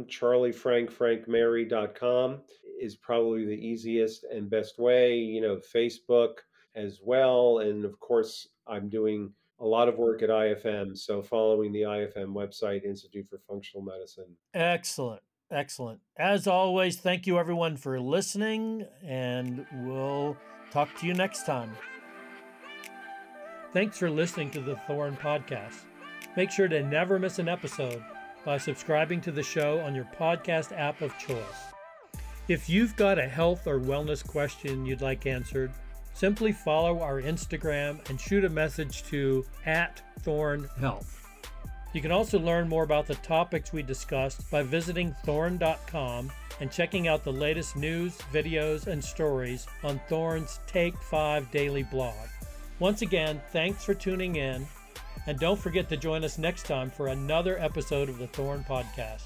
charliefrankfrankmary.com 0.06 2.42
is 2.80 2.96
probably 2.98 3.46
the 3.46 3.68
easiest 3.68 4.24
and 4.26 4.50
best 4.50 4.80
way. 4.80 5.16
You 5.16 5.42
know, 5.42 5.60
Facebook 5.74 6.34
as 6.76 7.00
well. 7.04 7.60
And 7.60 7.86
of 7.86 7.98
course, 8.00 8.48
I'm 8.68 8.90
doing 8.90 9.32
a 9.62 9.66
lot 9.66 9.88
of 9.88 9.98
work 9.98 10.24
at 10.24 10.30
IFM. 10.30 10.98
So 10.98 11.22
following 11.22 11.72
the 11.72 11.84
IFM 11.84 12.34
website, 12.34 12.84
Institute 12.84 13.28
for 13.30 13.40
Functional 13.48 13.84
Medicine. 13.84 14.36
Excellent. 14.54 15.22
Excellent. 15.52 16.00
As 16.18 16.48
always, 16.48 16.98
thank 16.98 17.28
you 17.28 17.38
everyone 17.38 17.76
for 17.78 18.00
listening, 18.00 18.86
and 19.06 19.66
we'll 19.84 20.38
talk 20.72 20.96
to 21.00 21.06
you 21.06 21.14
next 21.14 21.46
time. 21.46 21.72
Thanks 23.74 23.98
for 23.98 24.10
listening 24.10 24.50
to 24.52 24.62
the 24.62 24.78
Thorne 24.88 25.18
Podcast. 25.18 25.82
Make 26.38 26.52
sure 26.52 26.70
to 26.70 26.82
never 26.84 27.20
miss 27.20 27.38
an 27.38 27.50
episode 27.50 28.04
by 28.46 28.58
subscribing 28.58 29.22
to 29.22 29.32
the 29.32 29.44
show 29.44 29.80
on 29.80 29.94
your 29.94 30.08
podcast 30.18 30.78
app 30.78 31.02
of 31.02 31.18
choice. 31.18 31.72
If 32.48 32.70
you've 32.70 32.96
got 32.96 33.20
a 33.20 33.28
health 33.28 33.68
or 33.68 33.80
wellness 33.80 34.26
question 34.26 34.86
you'd 34.86 35.02
like 35.02 35.26
answered, 35.26 35.72
simply 36.14 36.52
follow 36.52 37.02
our 37.02 37.22
Instagram 37.22 38.08
and 38.10 38.20
shoot 38.20 38.46
a 38.46 38.50
message 38.50 39.04
to 39.04 39.46
at 39.66 40.02
Thorne 40.22 40.70
Health. 40.80 41.18
You 41.94 42.02
can 42.02 42.12
also 42.12 42.40
learn 42.40 42.70
more 42.70 42.84
about 42.84 43.06
the 43.06 43.16
topics 43.16 43.74
we 43.74 43.84
discussed 43.84 44.50
by 44.50 44.64
visiting 44.64 45.14
thorne.com 45.26 46.32
and 46.62 46.72
checking 46.72 47.08
out 47.08 47.24
the 47.24 47.34
latest 47.34 47.76
news, 47.76 48.18
videos, 48.32 48.88
and 48.88 49.04
stories 49.04 49.68
on 49.84 50.00
Thorne's 50.08 50.60
Take 50.68 50.96
5 50.96 51.52
daily 51.52 51.84
blog. 51.84 52.30
Once 52.80 53.02
again, 53.02 53.42
thanks 53.52 53.84
for 53.84 53.94
tuning 53.94 54.38
in, 54.38 54.66
and 55.28 55.38
don't 55.38 55.60
forget 55.60 55.90
to 55.90 55.98
join 55.98 56.24
us 56.24 56.38
next 56.38 56.66
time 56.66 56.90
for 56.90 57.08
another 57.08 57.60
episode 57.60 58.10
of 58.10 58.18
the 58.18 58.28
Thorne 58.28 58.64
Podcast. 58.64 59.24